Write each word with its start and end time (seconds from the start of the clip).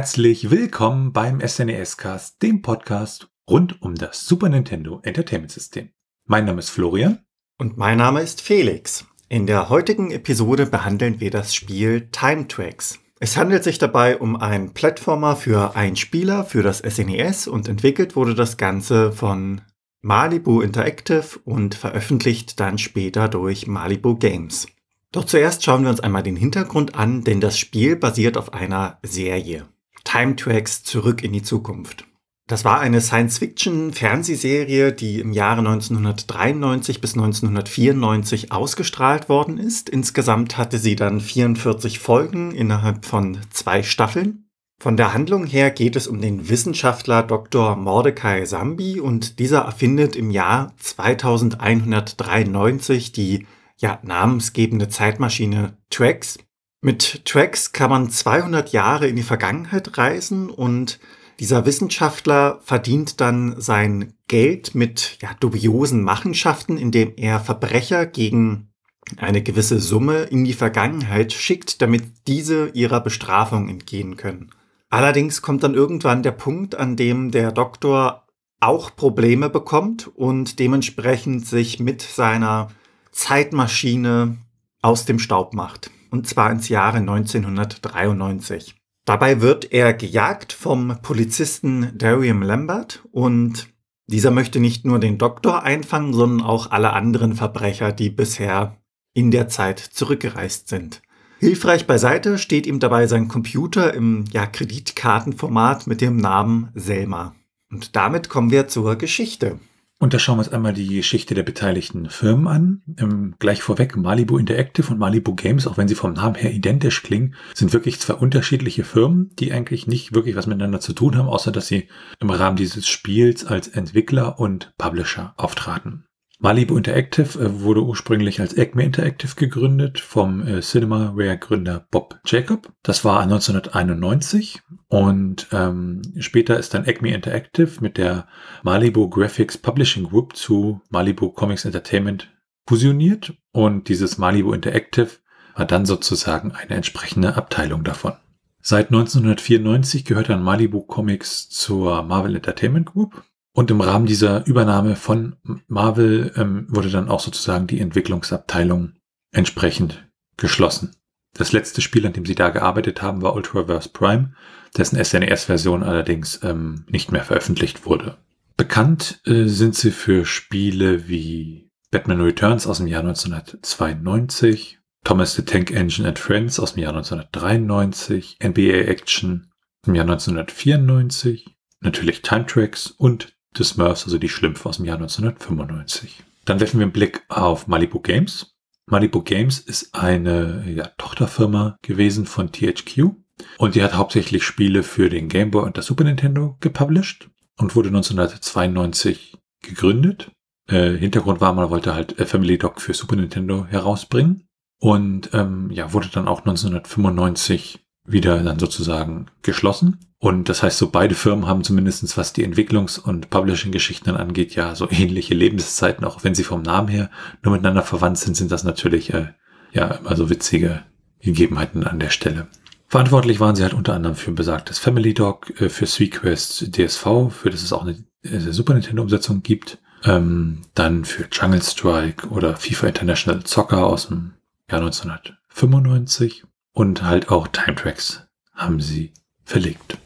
herzlich 0.00 0.50
willkommen 0.50 1.12
beim 1.12 1.46
SNES 1.46 1.98
Cast, 1.98 2.40
dem 2.40 2.62
Podcast 2.62 3.28
rund 3.50 3.82
um 3.82 3.94
das 3.94 4.26
Super 4.26 4.48
Nintendo 4.48 4.98
Entertainment 5.02 5.52
System. 5.52 5.90
Mein 6.24 6.46
Name 6.46 6.60
ist 6.60 6.70
Florian. 6.70 7.18
Und 7.58 7.76
mein 7.76 7.98
Name 7.98 8.22
ist 8.22 8.40
Felix. 8.40 9.04
In 9.28 9.46
der 9.46 9.68
heutigen 9.68 10.10
Episode 10.10 10.64
behandeln 10.64 11.20
wir 11.20 11.30
das 11.30 11.54
Spiel 11.54 12.08
Time 12.12 12.48
Tracks. 12.48 12.98
Es 13.18 13.36
handelt 13.36 13.62
sich 13.62 13.76
dabei 13.76 14.16
um 14.16 14.36
einen 14.36 14.72
Plattformer 14.72 15.36
für 15.36 15.76
einen 15.76 15.96
Spieler 15.96 16.46
für 16.46 16.62
das 16.62 16.78
SNES 16.78 17.46
und 17.46 17.68
entwickelt 17.68 18.16
wurde 18.16 18.34
das 18.34 18.56
Ganze 18.56 19.12
von 19.12 19.60
Malibu 20.00 20.62
Interactive 20.62 21.40
und 21.44 21.74
veröffentlicht 21.74 22.58
dann 22.58 22.78
später 22.78 23.28
durch 23.28 23.66
Malibu 23.66 24.16
Games. 24.16 24.66
Doch 25.12 25.26
zuerst 25.26 25.62
schauen 25.62 25.82
wir 25.82 25.90
uns 25.90 26.00
einmal 26.00 26.22
den 26.22 26.36
Hintergrund 26.36 26.94
an, 26.94 27.22
denn 27.22 27.42
das 27.42 27.58
Spiel 27.58 27.96
basiert 27.96 28.38
auf 28.38 28.54
einer 28.54 28.98
Serie. 29.02 29.68
Time 30.10 30.34
Tracks 30.34 30.82
zurück 30.82 31.22
in 31.22 31.32
die 31.32 31.42
Zukunft. 31.42 32.04
Das 32.48 32.64
war 32.64 32.80
eine 32.80 33.00
Science-Fiction-Fernsehserie, 33.00 34.92
die 34.92 35.20
im 35.20 35.32
Jahre 35.32 35.60
1993 35.60 37.00
bis 37.00 37.14
1994 37.14 38.50
ausgestrahlt 38.50 39.28
worden 39.28 39.56
ist. 39.56 39.88
Insgesamt 39.88 40.58
hatte 40.58 40.78
sie 40.78 40.96
dann 40.96 41.20
44 41.20 42.00
Folgen 42.00 42.50
innerhalb 42.50 43.04
von 43.04 43.38
zwei 43.50 43.84
Staffeln. 43.84 44.48
Von 44.82 44.96
der 44.96 45.14
Handlung 45.14 45.46
her 45.46 45.70
geht 45.70 45.94
es 45.94 46.08
um 46.08 46.20
den 46.20 46.48
Wissenschaftler 46.48 47.22
Dr. 47.22 47.76
Mordecai 47.76 48.44
Zambi 48.44 48.98
und 48.98 49.38
dieser 49.38 49.60
erfindet 49.60 50.16
im 50.16 50.32
Jahr 50.32 50.72
2193 50.78 53.12
die 53.12 53.46
ja, 53.78 54.00
namensgebende 54.02 54.88
Zeitmaschine 54.88 55.76
Trax. 55.88 56.38
Mit 56.82 57.26
Trax 57.26 57.72
kann 57.72 57.90
man 57.90 58.10
200 58.10 58.72
Jahre 58.72 59.06
in 59.06 59.16
die 59.16 59.22
Vergangenheit 59.22 59.98
reisen 59.98 60.48
und 60.48 60.98
dieser 61.38 61.66
Wissenschaftler 61.66 62.60
verdient 62.62 63.20
dann 63.20 63.60
sein 63.60 64.14
Geld 64.28 64.74
mit 64.74 65.18
ja, 65.20 65.30
dubiosen 65.40 66.02
Machenschaften, 66.02 66.78
indem 66.78 67.12
er 67.16 67.40
Verbrecher 67.40 68.06
gegen 68.06 68.70
eine 69.16 69.42
gewisse 69.42 69.78
Summe 69.78 70.22
in 70.24 70.44
die 70.44 70.54
Vergangenheit 70.54 71.32
schickt, 71.32 71.82
damit 71.82 72.04
diese 72.26 72.68
ihrer 72.70 73.00
Bestrafung 73.00 73.68
entgehen 73.68 74.16
können. 74.16 74.50
Allerdings 74.88 75.42
kommt 75.42 75.62
dann 75.62 75.74
irgendwann 75.74 76.22
der 76.22 76.32
Punkt, 76.32 76.74
an 76.74 76.96
dem 76.96 77.30
der 77.30 77.52
Doktor 77.52 78.26
auch 78.60 78.94
Probleme 78.94 79.50
bekommt 79.50 80.08
und 80.14 80.58
dementsprechend 80.58 81.46
sich 81.46 81.80
mit 81.80 82.02
seiner 82.02 82.68
Zeitmaschine 83.12 84.36
aus 84.82 85.04
dem 85.04 85.18
Staub 85.18 85.54
macht. 85.54 85.90
Und 86.10 86.26
zwar 86.26 86.50
ins 86.50 86.68
Jahre 86.68 86.98
1993. 86.98 88.74
Dabei 89.04 89.40
wird 89.40 89.72
er 89.72 89.94
gejagt 89.94 90.52
vom 90.52 90.98
Polizisten 91.02 91.92
Darium 91.96 92.42
Lambert 92.42 93.02
und 93.10 93.68
dieser 94.06 94.30
möchte 94.30 94.60
nicht 94.60 94.84
nur 94.84 94.98
den 94.98 95.18
Doktor 95.18 95.62
einfangen, 95.62 96.12
sondern 96.12 96.44
auch 96.44 96.70
alle 96.70 96.92
anderen 96.92 97.34
Verbrecher, 97.34 97.92
die 97.92 98.10
bisher 98.10 98.76
in 99.14 99.30
der 99.30 99.48
Zeit 99.48 99.78
zurückgereist 99.78 100.68
sind. 100.68 101.00
Hilfreich 101.38 101.86
beiseite 101.86 102.36
steht 102.36 102.66
ihm 102.66 102.80
dabei 102.80 103.06
sein 103.06 103.28
Computer 103.28 103.94
im 103.94 104.24
ja, 104.30 104.46
Kreditkartenformat 104.46 105.86
mit 105.86 106.00
dem 106.00 106.16
Namen 106.16 106.68
Selma. 106.74 107.34
Und 107.70 107.96
damit 107.96 108.28
kommen 108.28 108.50
wir 108.50 108.68
zur 108.68 108.96
Geschichte. 108.96 109.58
Und 110.02 110.14
da 110.14 110.18
schauen 110.18 110.36
wir 110.36 110.40
uns 110.40 110.52
einmal 110.52 110.72
die 110.72 110.96
Geschichte 110.96 111.34
der 111.34 111.42
beteiligten 111.42 112.08
Firmen 112.08 112.48
an. 112.48 112.82
Ähm, 112.98 113.34
gleich 113.38 113.62
vorweg, 113.62 113.98
Malibu 113.98 114.38
Interactive 114.38 114.90
und 114.90 114.98
Malibu 114.98 115.34
Games, 115.34 115.66
auch 115.66 115.76
wenn 115.76 115.88
sie 115.88 115.94
vom 115.94 116.14
Namen 116.14 116.36
her 116.36 116.52
identisch 116.52 117.02
klingen, 117.02 117.34
sind 117.54 117.74
wirklich 117.74 118.00
zwei 118.00 118.14
unterschiedliche 118.14 118.82
Firmen, 118.82 119.30
die 119.38 119.52
eigentlich 119.52 119.86
nicht 119.86 120.14
wirklich 120.14 120.36
was 120.36 120.46
miteinander 120.46 120.80
zu 120.80 120.94
tun 120.94 121.18
haben, 121.18 121.28
außer 121.28 121.52
dass 121.52 121.66
sie 121.66 121.88
im 122.18 122.30
Rahmen 122.30 122.56
dieses 122.56 122.88
Spiels 122.88 123.44
als 123.44 123.68
Entwickler 123.68 124.40
und 124.40 124.72
Publisher 124.78 125.34
auftraten. 125.36 126.06
Malibu 126.42 126.78
Interactive 126.78 127.38
äh, 127.38 127.60
wurde 127.60 127.82
ursprünglich 127.82 128.40
als 128.40 128.56
Acme 128.56 128.82
Interactive 128.82 129.34
gegründet 129.36 130.00
vom 130.00 130.40
äh, 130.46 130.60
Cinemaware-Gründer 130.62 131.86
Bob 131.90 132.18
Jacob. 132.24 132.72
Das 132.82 133.04
war 133.04 133.20
1991 133.20 134.62
und 134.88 135.48
ähm, 135.52 136.00
später 136.18 136.58
ist 136.58 136.72
dann 136.72 136.86
Acme 136.86 137.12
Interactive 137.14 137.82
mit 137.82 137.98
der 137.98 138.26
Malibu 138.62 139.10
Graphics 139.10 139.58
Publishing 139.58 140.04
Group 140.04 140.34
zu 140.34 140.80
Malibu 140.88 141.30
Comics 141.30 141.66
Entertainment 141.66 142.32
fusioniert 142.66 143.34
und 143.52 143.90
dieses 143.90 144.16
Malibu 144.16 144.54
Interactive 144.54 145.10
war 145.56 145.66
dann 145.66 145.84
sozusagen 145.84 146.52
eine 146.52 146.76
entsprechende 146.76 147.36
Abteilung 147.36 147.84
davon. 147.84 148.14
Seit 148.62 148.86
1994 148.86 150.06
gehört 150.06 150.30
dann 150.30 150.42
Malibu 150.42 150.80
Comics 150.80 151.50
zur 151.50 152.02
Marvel 152.02 152.36
Entertainment 152.36 152.86
Group 152.86 153.24
und 153.52 153.70
im 153.70 153.80
Rahmen 153.80 154.06
dieser 154.06 154.46
Übernahme 154.46 154.96
von 154.96 155.36
Marvel 155.66 156.32
ähm, 156.36 156.66
wurde 156.68 156.90
dann 156.90 157.08
auch 157.08 157.20
sozusagen 157.20 157.66
die 157.66 157.80
Entwicklungsabteilung 157.80 158.92
entsprechend 159.32 160.08
geschlossen. 160.36 160.96
Das 161.34 161.52
letzte 161.52 161.80
Spiel, 161.80 162.06
an 162.06 162.12
dem 162.12 162.26
sie 162.26 162.34
da 162.34 162.50
gearbeitet 162.50 163.02
haben, 163.02 163.22
war 163.22 163.34
Ultraverse 163.34 163.90
Prime, 163.90 164.34
dessen 164.76 165.02
SNES-Version 165.02 165.82
allerdings 165.82 166.40
ähm, 166.42 166.84
nicht 166.88 167.12
mehr 167.12 167.24
veröffentlicht 167.24 167.86
wurde. 167.86 168.18
Bekannt 168.56 169.20
äh, 169.24 169.46
sind 169.46 169.74
sie 169.74 169.90
für 169.90 170.24
Spiele 170.24 171.08
wie 171.08 171.70
Batman 171.90 172.20
Returns 172.20 172.66
aus 172.66 172.78
dem 172.78 172.86
Jahr 172.86 173.02
1992, 173.02 174.78
Thomas 175.02 175.34
the 175.34 175.42
Tank 175.42 175.70
Engine 175.70 176.06
and 176.06 176.18
Friends 176.18 176.60
aus 176.60 176.74
dem 176.74 176.82
Jahr 176.82 176.94
1993, 176.94 178.38
NBA 178.44 178.90
Action 178.90 179.50
im 179.86 179.94
Jahr 179.94 180.04
1994, 180.04 181.56
natürlich 181.80 182.22
Time 182.22 182.46
Tracks 182.46 182.88
und 182.88 183.32
The 183.56 183.64
Smurfs, 183.64 184.04
also 184.04 184.18
die 184.18 184.28
Schlümpfe 184.28 184.68
aus 184.68 184.76
dem 184.76 184.86
Jahr 184.86 184.98
1995. 184.98 186.22
Dann 186.44 186.60
werfen 186.60 186.78
wir 186.78 186.84
einen 186.84 186.92
Blick 186.92 187.22
auf 187.28 187.66
Malibu 187.66 188.00
Games. 188.00 188.54
Malibu 188.86 189.22
Games 189.22 189.58
ist 189.58 189.94
eine 189.94 190.64
ja, 190.68 190.86
Tochterfirma 190.98 191.76
gewesen 191.82 192.26
von 192.26 192.50
THQ 192.50 193.10
und 193.58 193.74
die 193.74 193.82
hat 193.82 193.94
hauptsächlich 193.94 194.44
Spiele 194.44 194.82
für 194.82 195.08
den 195.08 195.28
Game 195.28 195.50
Boy 195.50 195.64
und 195.64 195.76
das 195.78 195.86
Super 195.86 196.04
Nintendo 196.04 196.56
gepublished 196.60 197.30
und 197.56 197.76
wurde 197.76 197.88
1992 197.88 199.38
gegründet. 199.62 200.30
Äh, 200.68 200.96
Hintergrund 200.96 201.40
war, 201.40 201.52
man 201.52 201.70
wollte 201.70 201.94
halt 201.94 202.14
Family 202.28 202.58
Dog 202.58 202.80
für 202.80 202.94
Super 202.94 203.16
Nintendo 203.16 203.66
herausbringen 203.66 204.46
und 204.80 205.30
ähm, 205.34 205.70
ja, 205.70 205.92
wurde 205.92 206.08
dann 206.12 206.28
auch 206.28 206.40
1995 206.40 207.80
wieder 208.04 208.42
dann 208.42 208.58
sozusagen 208.58 209.26
geschlossen. 209.42 209.98
Und 210.22 210.50
das 210.50 210.62
heißt, 210.62 210.76
so 210.76 210.90
beide 210.90 211.14
Firmen 211.14 211.46
haben 211.46 211.64
zumindestens 211.64 212.18
was 212.18 212.34
die 212.34 212.46
Entwicklungs- 212.46 213.00
und 213.00 213.30
Publishing-Geschichten 213.30 214.10
angeht, 214.10 214.54
ja, 214.54 214.74
so 214.74 214.86
ähnliche 214.90 215.34
Lebenszeiten, 215.34 216.04
auch 216.04 216.24
wenn 216.24 216.34
sie 216.34 216.44
vom 216.44 216.60
Namen 216.60 216.88
her 216.88 217.10
nur 217.42 217.54
miteinander 217.54 217.82
verwandt 217.82 218.18
sind, 218.18 218.36
sind 218.36 218.52
das 218.52 218.62
natürlich 218.62 219.14
äh, 219.14 219.28
ja 219.72 219.86
immer 219.86 220.16
so 220.16 220.28
witzige 220.28 220.82
Gegebenheiten 221.20 221.84
an 221.84 221.98
der 221.98 222.10
Stelle. 222.10 222.48
Verantwortlich 222.86 223.40
waren 223.40 223.56
sie 223.56 223.62
halt 223.62 223.72
unter 223.72 223.94
anderem 223.94 224.14
für 224.14 224.32
besagtes 224.32 224.78
Family 224.78 225.14
Dog, 225.14 225.58
äh, 225.58 225.70
für 225.70 225.86
SweetQuest 225.86 226.76
DSV, 226.76 227.30
für 227.30 227.48
das 227.48 227.62
es 227.62 227.72
auch 227.72 227.86
eine, 227.86 228.04
äh, 228.22 228.38
Super 228.52 228.74
Nintendo-Umsetzung 228.74 229.42
gibt, 229.42 229.78
ähm, 230.04 230.62
dann 230.74 231.06
für 231.06 231.28
Jungle 231.32 231.62
Strike 231.62 232.28
oder 232.28 232.56
FIFA 232.56 232.88
International 232.88 233.46
Soccer 233.46 233.86
aus 233.86 234.08
dem 234.08 234.34
Jahr 234.70 234.82
1995 234.82 236.44
und 236.72 237.02
halt 237.04 237.30
auch 237.30 237.48
Time 237.48 237.74
Tracks 237.74 238.26
haben 238.54 238.80
sie 238.80 239.14
verlegt. 239.44 239.96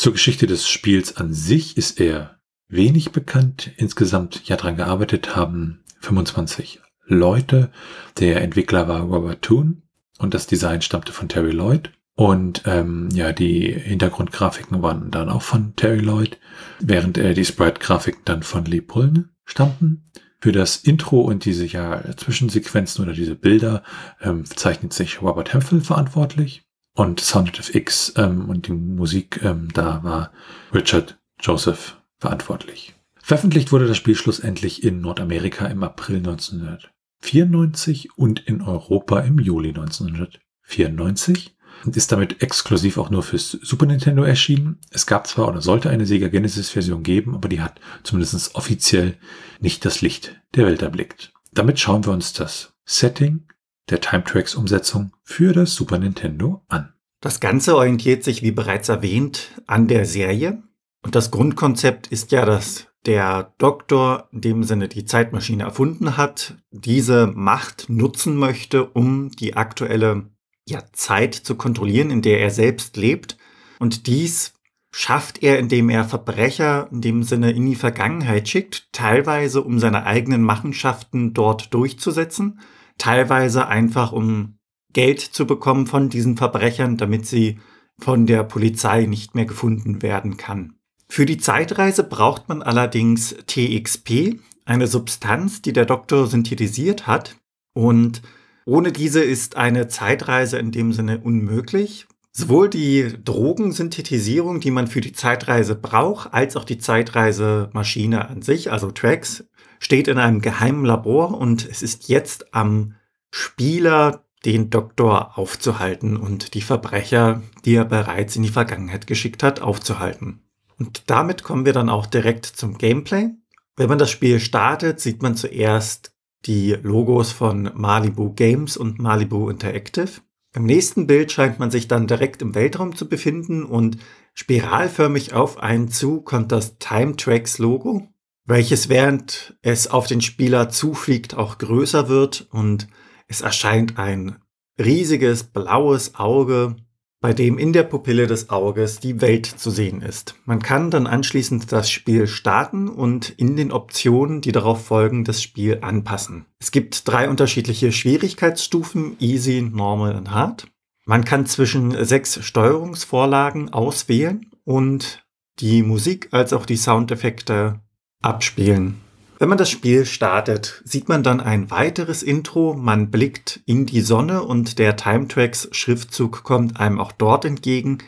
Zur 0.00 0.14
Geschichte 0.14 0.46
des 0.46 0.66
Spiels 0.66 1.18
an 1.18 1.34
sich 1.34 1.76
ist 1.76 2.00
er 2.00 2.40
wenig 2.68 3.12
bekannt. 3.12 3.70
Insgesamt 3.76 4.48
ja 4.48 4.56
dran 4.56 4.78
gearbeitet 4.78 5.36
haben 5.36 5.84
25 6.00 6.80
Leute. 7.04 7.70
Der 8.18 8.40
Entwickler 8.40 8.88
war 8.88 9.02
Robert 9.02 9.42
Toon 9.42 9.82
und 10.18 10.32
das 10.32 10.46
Design 10.46 10.80
stammte 10.80 11.12
von 11.12 11.28
Terry 11.28 11.50
Lloyd. 11.50 11.92
Und 12.14 12.62
ähm, 12.64 13.10
ja, 13.12 13.32
die 13.32 13.70
Hintergrundgrafiken 13.70 14.80
waren 14.80 15.10
dann 15.10 15.28
auch 15.28 15.42
von 15.42 15.76
Terry 15.76 16.00
Lloyd, 16.00 16.38
während 16.78 17.18
äh, 17.18 17.34
die 17.34 17.44
Sprite-Grafiken 17.44 18.22
dann 18.24 18.42
von 18.42 18.64
Lee 18.64 18.80
Pullen 18.80 19.36
stammten. 19.44 20.06
Für 20.40 20.52
das 20.52 20.76
Intro 20.76 21.20
und 21.20 21.44
diese 21.44 21.66
ja 21.66 22.16
Zwischensequenzen 22.16 23.04
oder 23.04 23.12
diese 23.12 23.34
Bilder 23.34 23.82
ähm, 24.22 24.46
zeichnet 24.46 24.94
sich 24.94 25.20
Robert 25.20 25.52
Hemphill 25.52 25.82
verantwortlich. 25.82 26.62
Und 27.00 27.18
Sounded 27.18 27.58
of 27.58 27.74
X 27.74 28.12
ähm, 28.18 28.50
und 28.50 28.66
die 28.66 28.72
Musik, 28.72 29.40
ähm, 29.42 29.68
da 29.72 30.04
war 30.04 30.32
Richard 30.74 31.18
Joseph 31.40 31.96
verantwortlich. 32.18 32.94
Veröffentlicht 33.22 33.72
wurde 33.72 33.86
das 33.86 33.96
Spiel 33.96 34.14
schlussendlich 34.14 34.84
in 34.84 35.00
Nordamerika 35.00 35.64
im 35.68 35.82
April 35.82 36.18
1994 36.18 38.18
und 38.18 38.40
in 38.40 38.60
Europa 38.60 39.20
im 39.20 39.38
Juli 39.38 39.70
1994 39.70 41.56
und 41.86 41.96
ist 41.96 42.12
damit 42.12 42.42
exklusiv 42.42 42.98
auch 42.98 43.08
nur 43.08 43.22
fürs 43.22 43.52
Super 43.52 43.86
Nintendo 43.86 44.22
erschienen. 44.22 44.78
Es 44.90 45.06
gab 45.06 45.26
zwar 45.26 45.48
oder 45.48 45.62
sollte 45.62 45.88
eine 45.88 46.04
Sega 46.04 46.28
Genesis 46.28 46.68
Version 46.68 47.02
geben, 47.02 47.34
aber 47.34 47.48
die 47.48 47.62
hat 47.62 47.80
zumindest 48.02 48.54
offiziell 48.56 49.16
nicht 49.58 49.86
das 49.86 50.02
Licht 50.02 50.38
der 50.54 50.66
Welt 50.66 50.82
erblickt. 50.82 51.32
Damit 51.50 51.80
schauen 51.80 52.04
wir 52.04 52.12
uns 52.12 52.34
das 52.34 52.74
Setting 52.84 53.46
der 53.90 54.00
Time 54.00 54.24
Tracks 54.24 54.54
Umsetzung 54.54 55.12
für 55.22 55.52
das 55.52 55.74
Super 55.74 55.98
Nintendo 55.98 56.62
an. 56.68 56.92
Das 57.20 57.40
Ganze 57.40 57.76
orientiert 57.76 58.24
sich, 58.24 58.42
wie 58.42 58.50
bereits 58.50 58.88
erwähnt, 58.88 59.50
an 59.66 59.88
der 59.88 60.06
Serie. 60.06 60.62
Und 61.02 61.14
das 61.14 61.30
Grundkonzept 61.30 62.06
ist 62.06 62.32
ja, 62.32 62.44
dass 62.44 62.86
der 63.06 63.54
Doktor 63.58 64.28
in 64.32 64.40
dem 64.40 64.64
Sinne 64.64 64.88
die 64.88 65.04
Zeitmaschine 65.04 65.64
erfunden 65.64 66.16
hat, 66.16 66.56
diese 66.70 67.26
Macht 67.26 67.86
nutzen 67.88 68.36
möchte, 68.36 68.84
um 68.84 69.30
die 69.30 69.56
aktuelle 69.56 70.30
ja, 70.66 70.82
Zeit 70.92 71.34
zu 71.34 71.54
kontrollieren, 71.54 72.10
in 72.10 72.22
der 72.22 72.40
er 72.40 72.50
selbst 72.50 72.96
lebt. 72.96 73.38
Und 73.78 74.06
dies 74.06 74.54
schafft 74.92 75.42
er, 75.42 75.58
indem 75.58 75.88
er 75.88 76.04
Verbrecher 76.04 76.88
in 76.90 77.00
dem 77.00 77.22
Sinne 77.22 77.52
in 77.52 77.64
die 77.66 77.76
Vergangenheit 77.76 78.48
schickt, 78.48 78.92
teilweise 78.92 79.62
um 79.62 79.78
seine 79.78 80.04
eigenen 80.04 80.42
Machenschaften 80.42 81.32
dort 81.32 81.72
durchzusetzen, 81.72 82.60
teilweise 83.00 83.66
einfach 83.66 84.12
um 84.12 84.58
Geld 84.92 85.20
zu 85.20 85.46
bekommen 85.46 85.86
von 85.86 86.08
diesen 86.08 86.36
Verbrechern, 86.36 86.96
damit 86.96 87.26
sie 87.26 87.58
von 87.98 88.26
der 88.26 88.44
Polizei 88.44 89.06
nicht 89.06 89.34
mehr 89.34 89.44
gefunden 89.44 90.02
werden 90.02 90.36
kann. 90.36 90.74
Für 91.08 91.26
die 91.26 91.38
Zeitreise 91.38 92.04
braucht 92.04 92.48
man 92.48 92.62
allerdings 92.62 93.34
TXP, 93.46 94.40
eine 94.64 94.86
Substanz, 94.86 95.62
die 95.62 95.72
der 95.72 95.86
Doktor 95.86 96.26
synthetisiert 96.28 97.06
hat. 97.06 97.36
Und 97.74 98.22
ohne 98.64 98.92
diese 98.92 99.22
ist 99.22 99.56
eine 99.56 99.88
Zeitreise 99.88 100.58
in 100.58 100.70
dem 100.70 100.92
Sinne 100.92 101.18
unmöglich. 101.18 102.06
Sowohl 102.32 102.70
die 102.70 103.12
Drogensynthetisierung, 103.24 104.60
die 104.60 104.70
man 104.70 104.86
für 104.86 105.00
die 105.00 105.12
Zeitreise 105.12 105.74
braucht, 105.74 106.32
als 106.32 106.56
auch 106.56 106.64
die 106.64 106.78
Zeitreisemaschine 106.78 108.28
an 108.28 108.42
sich, 108.42 108.70
also 108.70 108.92
Tracks, 108.92 109.44
steht 109.80 110.06
in 110.06 110.18
einem 110.18 110.40
geheimen 110.40 110.84
Labor 110.84 111.36
und 111.36 111.68
es 111.68 111.82
ist 111.82 112.08
jetzt 112.08 112.54
am 112.54 112.94
Spieler, 113.32 114.24
den 114.44 114.70
Doktor 114.70 115.36
aufzuhalten 115.36 116.16
und 116.16 116.54
die 116.54 116.62
Verbrecher, 116.62 117.42
die 117.64 117.74
er 117.74 117.84
bereits 117.84 118.36
in 118.36 118.42
die 118.42 118.48
Vergangenheit 118.48 119.06
geschickt 119.06 119.42
hat, 119.42 119.60
aufzuhalten. 119.60 120.42
Und 120.78 121.10
damit 121.10 121.42
kommen 121.42 121.66
wir 121.66 121.74
dann 121.74 121.90
auch 121.90 122.06
direkt 122.06 122.46
zum 122.46 122.78
Gameplay. 122.78 123.30
Wenn 123.76 123.88
man 123.88 123.98
das 123.98 124.10
Spiel 124.10 124.40
startet, 124.40 125.00
sieht 125.00 125.22
man 125.22 125.34
zuerst 125.34 126.14
die 126.46 126.72
Logos 126.82 127.32
von 127.32 127.70
Malibu 127.74 128.32
Games 128.32 128.76
und 128.76 128.98
Malibu 128.98 129.50
Interactive. 129.50 130.22
Im 130.54 130.64
nächsten 130.64 131.06
Bild 131.06 131.30
scheint 131.30 131.58
man 131.58 131.70
sich 131.70 131.86
dann 131.86 132.06
direkt 132.06 132.42
im 132.42 132.54
Weltraum 132.54 132.96
zu 132.96 133.08
befinden 133.08 133.64
und 133.64 133.98
spiralförmig 134.34 135.34
auf 135.34 135.58
einen 135.58 135.88
zu 135.88 136.22
kommt 136.22 136.50
das 136.50 136.78
Time 136.78 137.16
Tracks 137.16 137.58
Logo, 137.58 138.08
welches 138.44 138.88
während 138.88 139.56
es 139.62 139.88
auf 139.88 140.06
den 140.06 140.20
Spieler 140.20 140.68
zufliegt 140.70 141.34
auch 141.34 141.58
größer 141.58 142.08
wird 142.08 142.48
und 142.50 142.88
es 143.28 143.40
erscheint 143.40 143.98
ein 143.98 144.36
riesiges 144.78 145.44
blaues 145.44 146.14
Auge 146.16 146.76
bei 147.20 147.34
dem 147.34 147.58
in 147.58 147.74
der 147.74 147.82
Pupille 147.82 148.26
des 148.26 148.48
Auges 148.48 148.98
die 148.98 149.20
Welt 149.20 149.44
zu 149.44 149.70
sehen 149.70 150.00
ist. 150.00 150.36
Man 150.46 150.62
kann 150.62 150.90
dann 150.90 151.06
anschließend 151.06 151.70
das 151.70 151.90
Spiel 151.90 152.26
starten 152.26 152.88
und 152.88 153.28
in 153.28 153.56
den 153.56 153.72
Optionen, 153.72 154.40
die 154.40 154.52
darauf 154.52 154.86
folgen, 154.86 155.24
das 155.24 155.42
Spiel 155.42 155.78
anpassen. 155.82 156.46
Es 156.58 156.70
gibt 156.70 157.06
drei 157.06 157.28
unterschiedliche 157.28 157.92
Schwierigkeitsstufen, 157.92 159.16
Easy, 159.20 159.60
Normal 159.60 160.16
und 160.16 160.30
Hard. 160.30 160.66
Man 161.04 161.24
kann 161.24 161.44
zwischen 161.44 162.04
sechs 162.04 162.42
Steuerungsvorlagen 162.42 163.70
auswählen 163.70 164.50
und 164.64 165.22
die 165.58 165.82
Musik 165.82 166.28
als 166.30 166.54
auch 166.54 166.64
die 166.64 166.76
Soundeffekte 166.76 167.80
abspielen. 168.20 169.00
Wenn 169.38 169.48
man 169.48 169.58
das 169.58 169.70
Spiel 169.70 170.04
startet, 170.04 170.82
sieht 170.84 171.08
man 171.08 171.22
dann 171.22 171.40
ein 171.40 171.70
weiteres 171.70 172.22
Intro, 172.22 172.74
man 172.74 173.10
blickt 173.10 173.60
in 173.64 173.86
die 173.86 174.02
Sonne 174.02 174.42
und 174.42 174.78
der 174.78 174.96
Timetracks 174.96 175.68
Schriftzug 175.72 176.42
kommt 176.42 176.78
einem 176.78 177.00
auch 177.00 177.12
dort 177.12 177.46
entgegen. 177.46 177.98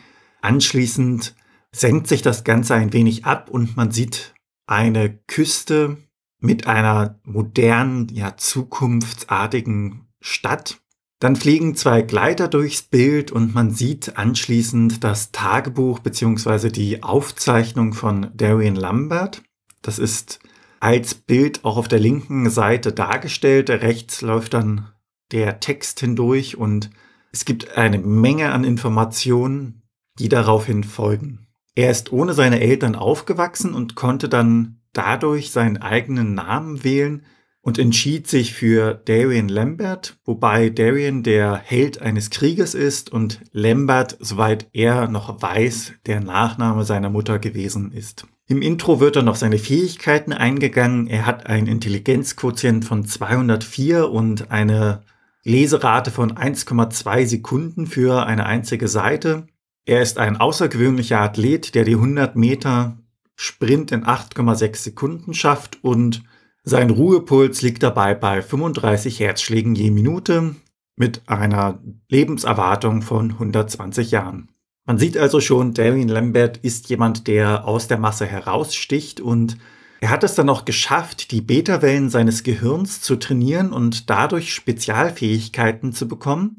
Anschließend 0.41 1.33
senkt 1.71 2.07
sich 2.07 2.21
das 2.21 2.43
Ganze 2.43 2.75
ein 2.75 2.93
wenig 2.93 3.25
ab 3.25 3.49
und 3.49 3.75
man 3.75 3.89
sieht 3.89 4.35
eine 4.67 5.17
Küste 5.25 5.97
mit 6.39 6.67
einer 6.67 7.19
modernen, 7.23 8.09
ja, 8.11 8.37
zukunftsartigen 8.37 10.07
Stadt. 10.21 10.81
Dann 11.19 11.35
fliegen 11.35 11.75
zwei 11.75 12.01
Gleiter 12.01 12.47
durchs 12.47 12.81
Bild 12.83 13.31
und 13.31 13.55
man 13.55 13.71
sieht 13.71 14.17
anschließend 14.17 15.03
das 15.03 15.31
Tagebuch 15.31 15.99
bzw. 15.99 16.69
die 16.69 17.01
Aufzeichnung 17.01 17.93
von 17.93 18.29
Darian 18.35 18.75
Lambert. 18.75 19.41
Das 19.83 19.99
ist 19.99 20.39
als 20.79 21.13
Bild 21.13 21.63
auch 21.63 21.77
auf 21.77 21.87
der 21.87 21.99
linken 21.99 22.49
Seite 22.49 22.91
dargestellt. 22.91 23.69
Rechts 23.69 24.21
läuft 24.21 24.55
dann 24.55 24.89
der 25.31 25.59
Text 25.59 25.99
hindurch 25.99 26.57
und 26.57 26.89
es 27.31 27.45
gibt 27.45 27.77
eine 27.77 27.99
Menge 27.99 28.51
an 28.51 28.63
Informationen, 28.63 29.83
die 30.19 30.29
daraufhin 30.29 30.83
folgen. 30.83 31.47
Er 31.75 31.91
ist 31.91 32.11
ohne 32.11 32.33
seine 32.33 32.59
Eltern 32.59 32.95
aufgewachsen 32.95 33.73
und 33.73 33.95
konnte 33.95 34.29
dann 34.29 34.81
dadurch 34.93 35.51
seinen 35.51 35.77
eigenen 35.77 36.35
Namen 36.35 36.83
wählen 36.83 37.25
und 37.61 37.79
entschied 37.79 38.27
sich 38.27 38.53
für 38.53 38.93
Darian 38.93 39.47
Lambert, 39.47 40.19
wobei 40.25 40.69
Darian 40.69 41.23
der 41.23 41.55
Held 41.55 42.01
eines 42.01 42.29
Krieges 42.29 42.75
ist 42.75 43.11
und 43.11 43.39
Lambert, 43.51 44.17
soweit 44.19 44.67
er 44.73 45.07
noch 45.07 45.41
weiß, 45.41 45.93
der 46.05 46.19
Nachname 46.19 46.83
seiner 46.83 47.09
Mutter 47.09 47.39
gewesen 47.39 47.91
ist. 47.91 48.27
Im 48.47 48.61
Intro 48.61 48.99
wird 48.99 49.15
dann 49.15 49.29
auf 49.29 49.37
seine 49.37 49.57
Fähigkeiten 49.57 50.33
eingegangen. 50.33 51.07
Er 51.07 51.25
hat 51.25 51.47
einen 51.47 51.67
Intelligenzquotient 51.67 52.83
von 52.83 53.05
204 53.05 54.09
und 54.09 54.51
eine 54.51 55.03
Leserate 55.43 56.11
von 56.11 56.33
1,2 56.33 57.25
Sekunden 57.25 57.87
für 57.87 58.25
eine 58.25 58.45
einzige 58.45 58.87
Seite. 58.87 59.47
Er 59.85 60.01
ist 60.01 60.17
ein 60.17 60.37
außergewöhnlicher 60.37 61.19
Athlet, 61.19 61.75
der 61.75 61.83
die 61.85 61.95
100 61.95 62.35
Meter 62.35 62.97
Sprint 63.35 63.91
in 63.91 64.05
8,6 64.05 64.75
Sekunden 64.77 65.33
schafft 65.33 65.83
und 65.83 66.23
sein 66.63 66.89
Ruhepuls 66.89 67.61
liegt 67.61 67.83
dabei 67.83 68.15
bei 68.15 68.41
35 68.41 69.19
Herzschlägen 69.19 69.75
je 69.75 69.91
Minute 69.91 70.55
mit 70.95 71.23
einer 71.27 71.81
Lebenserwartung 72.07 73.01
von 73.01 73.31
120 73.31 74.11
Jahren. 74.11 74.52
Man 74.85 74.97
sieht 74.97 75.17
also 75.17 75.39
schon, 75.39 75.73
Darian 75.73 76.09
Lambert 76.09 76.57
ist 76.57 76.89
jemand, 76.89 77.27
der 77.27 77.65
aus 77.65 77.87
der 77.87 77.97
Masse 77.97 78.25
heraussticht 78.25 79.21
und 79.21 79.57
er 80.01 80.09
hat 80.09 80.25
es 80.25 80.35
dann 80.35 80.49
auch 80.49 80.65
geschafft, 80.65 81.31
die 81.31 81.39
Beta-Wellen 81.39 82.09
seines 82.09 82.43
Gehirns 82.43 83.01
zu 83.01 83.15
trainieren 83.15 83.71
und 83.71 84.09
dadurch 84.09 84.53
Spezialfähigkeiten 84.53 85.93
zu 85.93 86.09
bekommen. 86.09 86.57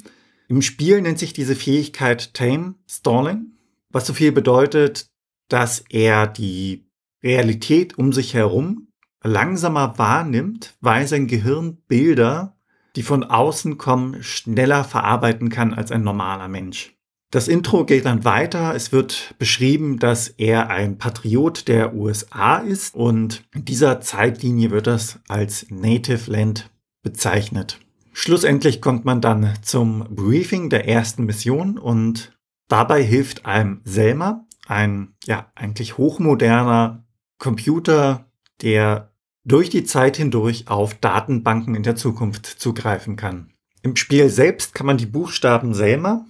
Im 0.48 0.62
Spiel 0.62 1.02
nennt 1.02 1.18
sich 1.18 1.34
diese 1.34 1.54
Fähigkeit 1.54 2.32
Tame 2.32 2.76
Stalling, 2.88 3.52
was 3.90 4.06
so 4.06 4.14
viel 4.14 4.32
bedeutet, 4.32 5.08
dass 5.48 5.84
er 5.90 6.26
die 6.26 6.86
Realität 7.22 7.98
um 7.98 8.14
sich 8.14 8.32
herum 8.32 8.88
langsamer 9.22 9.98
wahrnimmt, 9.98 10.74
weil 10.80 11.06
sein 11.06 11.26
Gehirn 11.26 11.78
Bilder, 11.86 12.56
die 12.96 13.02
von 13.02 13.24
außen 13.24 13.76
kommen, 13.76 14.22
schneller 14.22 14.84
verarbeiten 14.84 15.50
kann 15.50 15.74
als 15.74 15.90
ein 15.90 16.02
normaler 16.02 16.48
Mensch. 16.48 16.93
Das 17.34 17.48
Intro 17.48 17.84
geht 17.84 18.04
dann 18.04 18.22
weiter. 18.22 18.76
Es 18.76 18.92
wird 18.92 19.34
beschrieben, 19.40 19.98
dass 19.98 20.28
er 20.28 20.70
ein 20.70 20.98
Patriot 20.98 21.66
der 21.66 21.92
USA 21.92 22.58
ist 22.58 22.94
und 22.94 23.42
in 23.52 23.64
dieser 23.64 24.00
Zeitlinie 24.00 24.70
wird 24.70 24.86
das 24.86 25.18
als 25.26 25.66
Native 25.68 26.30
Land 26.30 26.70
bezeichnet. 27.02 27.80
Schlussendlich 28.12 28.80
kommt 28.80 29.04
man 29.04 29.20
dann 29.20 29.52
zum 29.62 30.06
Briefing 30.10 30.70
der 30.70 30.86
ersten 30.86 31.24
Mission 31.24 31.76
und 31.76 32.38
dabei 32.68 33.02
hilft 33.02 33.46
einem 33.46 33.80
Selma, 33.82 34.46
ein 34.68 35.14
ja 35.24 35.50
eigentlich 35.56 35.98
hochmoderner 35.98 37.04
Computer, 37.38 38.30
der 38.62 39.10
durch 39.44 39.70
die 39.70 39.82
Zeit 39.82 40.18
hindurch 40.18 40.68
auf 40.68 40.94
Datenbanken 40.94 41.74
in 41.74 41.82
der 41.82 41.96
Zukunft 41.96 42.46
zugreifen 42.46 43.16
kann. 43.16 43.50
Im 43.82 43.96
Spiel 43.96 44.28
selbst 44.28 44.72
kann 44.72 44.86
man 44.86 44.98
die 44.98 45.06
Buchstaben 45.06 45.74
Selma 45.74 46.26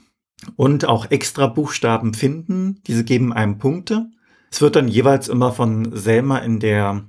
und 0.56 0.84
auch 0.84 1.10
extra 1.10 1.46
Buchstaben 1.46 2.14
finden. 2.14 2.80
Diese 2.86 3.04
geben 3.04 3.32
einem 3.32 3.58
Punkte. 3.58 4.10
Es 4.50 4.60
wird 4.60 4.76
dann 4.76 4.88
jeweils 4.88 5.28
immer 5.28 5.52
von 5.52 5.96
Selma 5.96 6.38
in 6.38 6.60
der 6.60 7.04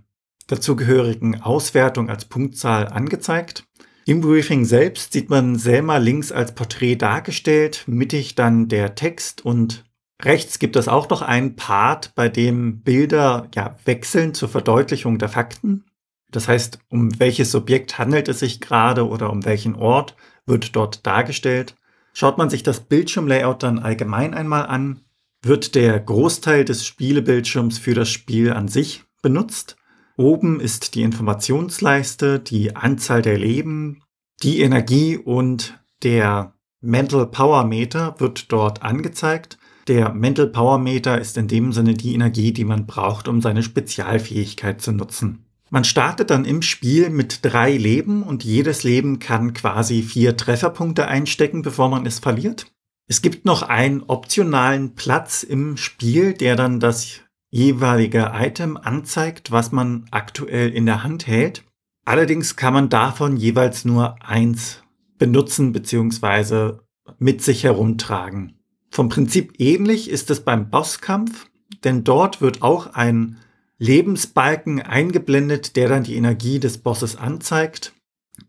dazugehörigen 0.48 1.42
Auswertung 1.42 2.10
als 2.10 2.26
Punktzahl 2.26 2.88
angezeigt. 2.88 3.66
Im 4.06 4.22
Briefing 4.22 4.66
selbst 4.66 5.14
sieht 5.14 5.30
man 5.30 5.56
Selma 5.56 5.98
links 5.98 6.32
als 6.32 6.54
Porträt 6.54 6.98
dargestellt, 6.98 7.84
mittig 7.88 8.36
dann 8.36 8.68
der 8.68 8.94
Text 8.94 9.44
und 9.44 9.84
rechts 10.22 10.60
gibt 10.60 10.76
es 10.76 10.88
auch 10.88 11.10
noch 11.10 11.24
einen 11.24 11.56
Part, 11.56 12.14
bei 12.14 12.30
dem 12.30 12.82
Bilder 12.82 13.48
ja, 13.56 13.76
wechseln 13.86 14.36
zur 14.36 14.50
Verdeutlichung 14.50 15.18
der 15.18 15.30
Fakten. 15.30 15.86
Das 16.30 16.48
heißt, 16.48 16.80
um 16.90 17.20
welches 17.20 17.52
Subjekt 17.52 17.98
handelt 17.98 18.28
es 18.28 18.40
sich 18.40 18.62
gerade 18.62 19.08
oder 19.08 19.32
um 19.32 19.44
welchen 19.46 19.74
Ort 19.74 20.16
wird 20.46 20.76
dort 20.76 21.06
dargestellt. 21.08 21.76
Schaut 22.18 22.38
man 22.38 22.50
sich 22.50 22.64
das 22.64 22.80
Bildschirmlayout 22.80 23.62
dann 23.62 23.78
allgemein 23.78 24.34
einmal 24.34 24.68
an, 24.68 25.02
wird 25.42 25.76
der 25.76 26.00
Großteil 26.00 26.64
des 26.64 26.86
Spielebildschirms 26.86 27.78
für 27.78 27.94
das 27.94 28.10
Spiel 28.10 28.54
an 28.54 28.70
sich 28.70 29.04
benutzt. 29.22 29.76
Oben 30.16 30.62
ist 30.62 30.96
die 30.96 31.02
Informationsleiste, 31.02 32.40
die 32.40 32.74
Anzahl 32.74 33.22
der 33.22 33.38
Leben, 33.38 34.02
die 34.44 34.62
Energie 34.62 35.18
und 35.18 35.78
der 36.04 36.54
Mental 36.80 37.28
Power 37.28 37.66
Meter 37.66 38.16
wird 38.18 38.50
dort 38.50 38.82
angezeigt. 38.82 39.58
Der 39.90 40.14
Mental 40.14 40.48
Power 40.48 40.80
Meter 40.80 41.20
ist 41.20 41.36
in 41.36 41.50
dem 41.50 41.74
Sinne 41.74 41.96
die 41.96 42.14
Energie, 42.14 42.54
die 42.54 42.64
man 42.64 42.86
braucht, 42.86 43.28
um 43.28 43.42
seine 43.42 43.62
Spezialfähigkeit 43.62 44.82
zu 44.82 44.94
nutzen. 44.94 45.45
Man 45.76 45.84
startet 45.84 46.30
dann 46.30 46.46
im 46.46 46.62
Spiel 46.62 47.10
mit 47.10 47.40
drei 47.42 47.76
Leben 47.76 48.24
und 48.24 48.46
jedes 48.46 48.84
Leben 48.84 49.20
kann 49.20 49.54
quasi 49.54 50.04
vier 50.04 50.38
Trefferpunkte 50.38 51.10
einstecken, 51.10 51.64
bevor 51.64 51.90
man 51.90 52.06
es 52.06 52.20
verliert. 52.20 52.72
Es 53.10 53.22
gibt 53.22 53.44
noch 53.44 53.62
einen 53.62 54.02
optionalen 54.04 54.96
Platz 54.96 55.44
im 55.44 55.76
Spiel, 55.76 56.32
der 56.32 56.56
dann 56.56 56.80
das 56.80 57.20
jeweilige 57.50 58.32
Item 58.36 58.78
anzeigt, 58.78 59.52
was 59.52 59.74
man 59.74 60.06
aktuell 60.12 60.70
in 60.70 60.86
der 60.86 61.04
Hand 61.04 61.28
hält. 61.28 61.66
Allerdings 62.06 62.56
kann 62.56 62.74
man 62.74 62.88
davon 62.88 63.36
jeweils 63.36 63.84
nur 63.84 64.16
eins 64.26 64.82
benutzen 65.18 65.74
bzw. 65.74 66.78
mit 67.20 67.42
sich 67.42 67.66
herumtragen. 67.66 68.54
Vom 68.92 69.10
Prinzip 69.10 69.56
ähnlich 69.58 70.10
ist 70.10 70.30
es 70.30 70.40
beim 70.40 70.70
Bosskampf, 70.70 71.50
denn 71.84 72.06
dort 72.06 72.40
wird 72.40 72.62
auch 72.62 72.94
ein 72.94 73.40
Lebensbalken 73.78 74.82
eingeblendet, 74.82 75.76
der 75.76 75.90
dann 75.90 76.04
die 76.04 76.16
Energie 76.16 76.60
des 76.60 76.78
Bosses 76.78 77.16
anzeigt. 77.16 77.94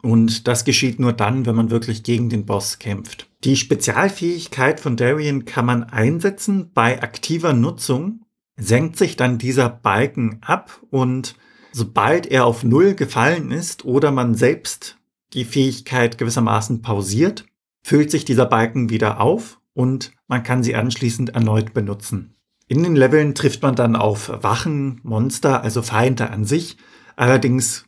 Und 0.02 0.48
das 0.48 0.64
geschieht 0.64 0.98
nur 0.98 1.12
dann, 1.12 1.46
wenn 1.46 1.56
man 1.56 1.70
wirklich 1.70 2.02
gegen 2.02 2.28
den 2.28 2.46
Boss 2.46 2.78
kämpft. 2.78 3.28
Die 3.44 3.56
Spezialfähigkeit 3.56 4.80
von 4.80 4.96
Darien 4.96 5.44
kann 5.44 5.66
man 5.66 5.84
einsetzen. 5.84 6.70
Bei 6.72 7.02
aktiver 7.02 7.52
Nutzung 7.52 8.22
senkt 8.56 8.96
sich 8.96 9.16
dann 9.16 9.38
dieser 9.38 9.68
Balken 9.68 10.38
ab 10.42 10.80
und 10.90 11.36
sobald 11.72 12.26
er 12.26 12.46
auf 12.46 12.64
Null 12.64 12.94
gefallen 12.94 13.50
ist 13.50 13.84
oder 13.84 14.10
man 14.10 14.34
selbst 14.34 14.96
die 15.34 15.44
Fähigkeit 15.44 16.18
gewissermaßen 16.18 16.82
pausiert, 16.82 17.44
füllt 17.82 18.10
sich 18.10 18.24
dieser 18.24 18.46
Balken 18.46 18.90
wieder 18.90 19.20
auf 19.20 19.60
und 19.74 20.12
man 20.26 20.42
kann 20.42 20.62
sie 20.62 20.74
anschließend 20.74 21.30
erneut 21.30 21.74
benutzen. 21.74 22.35
In 22.68 22.82
den 22.82 22.96
Leveln 22.96 23.34
trifft 23.34 23.62
man 23.62 23.76
dann 23.76 23.94
auf 23.94 24.30
Wachen, 24.42 25.00
Monster, 25.04 25.62
also 25.62 25.82
Feinde 25.82 26.30
an 26.30 26.44
sich. 26.44 26.76
Allerdings 27.14 27.84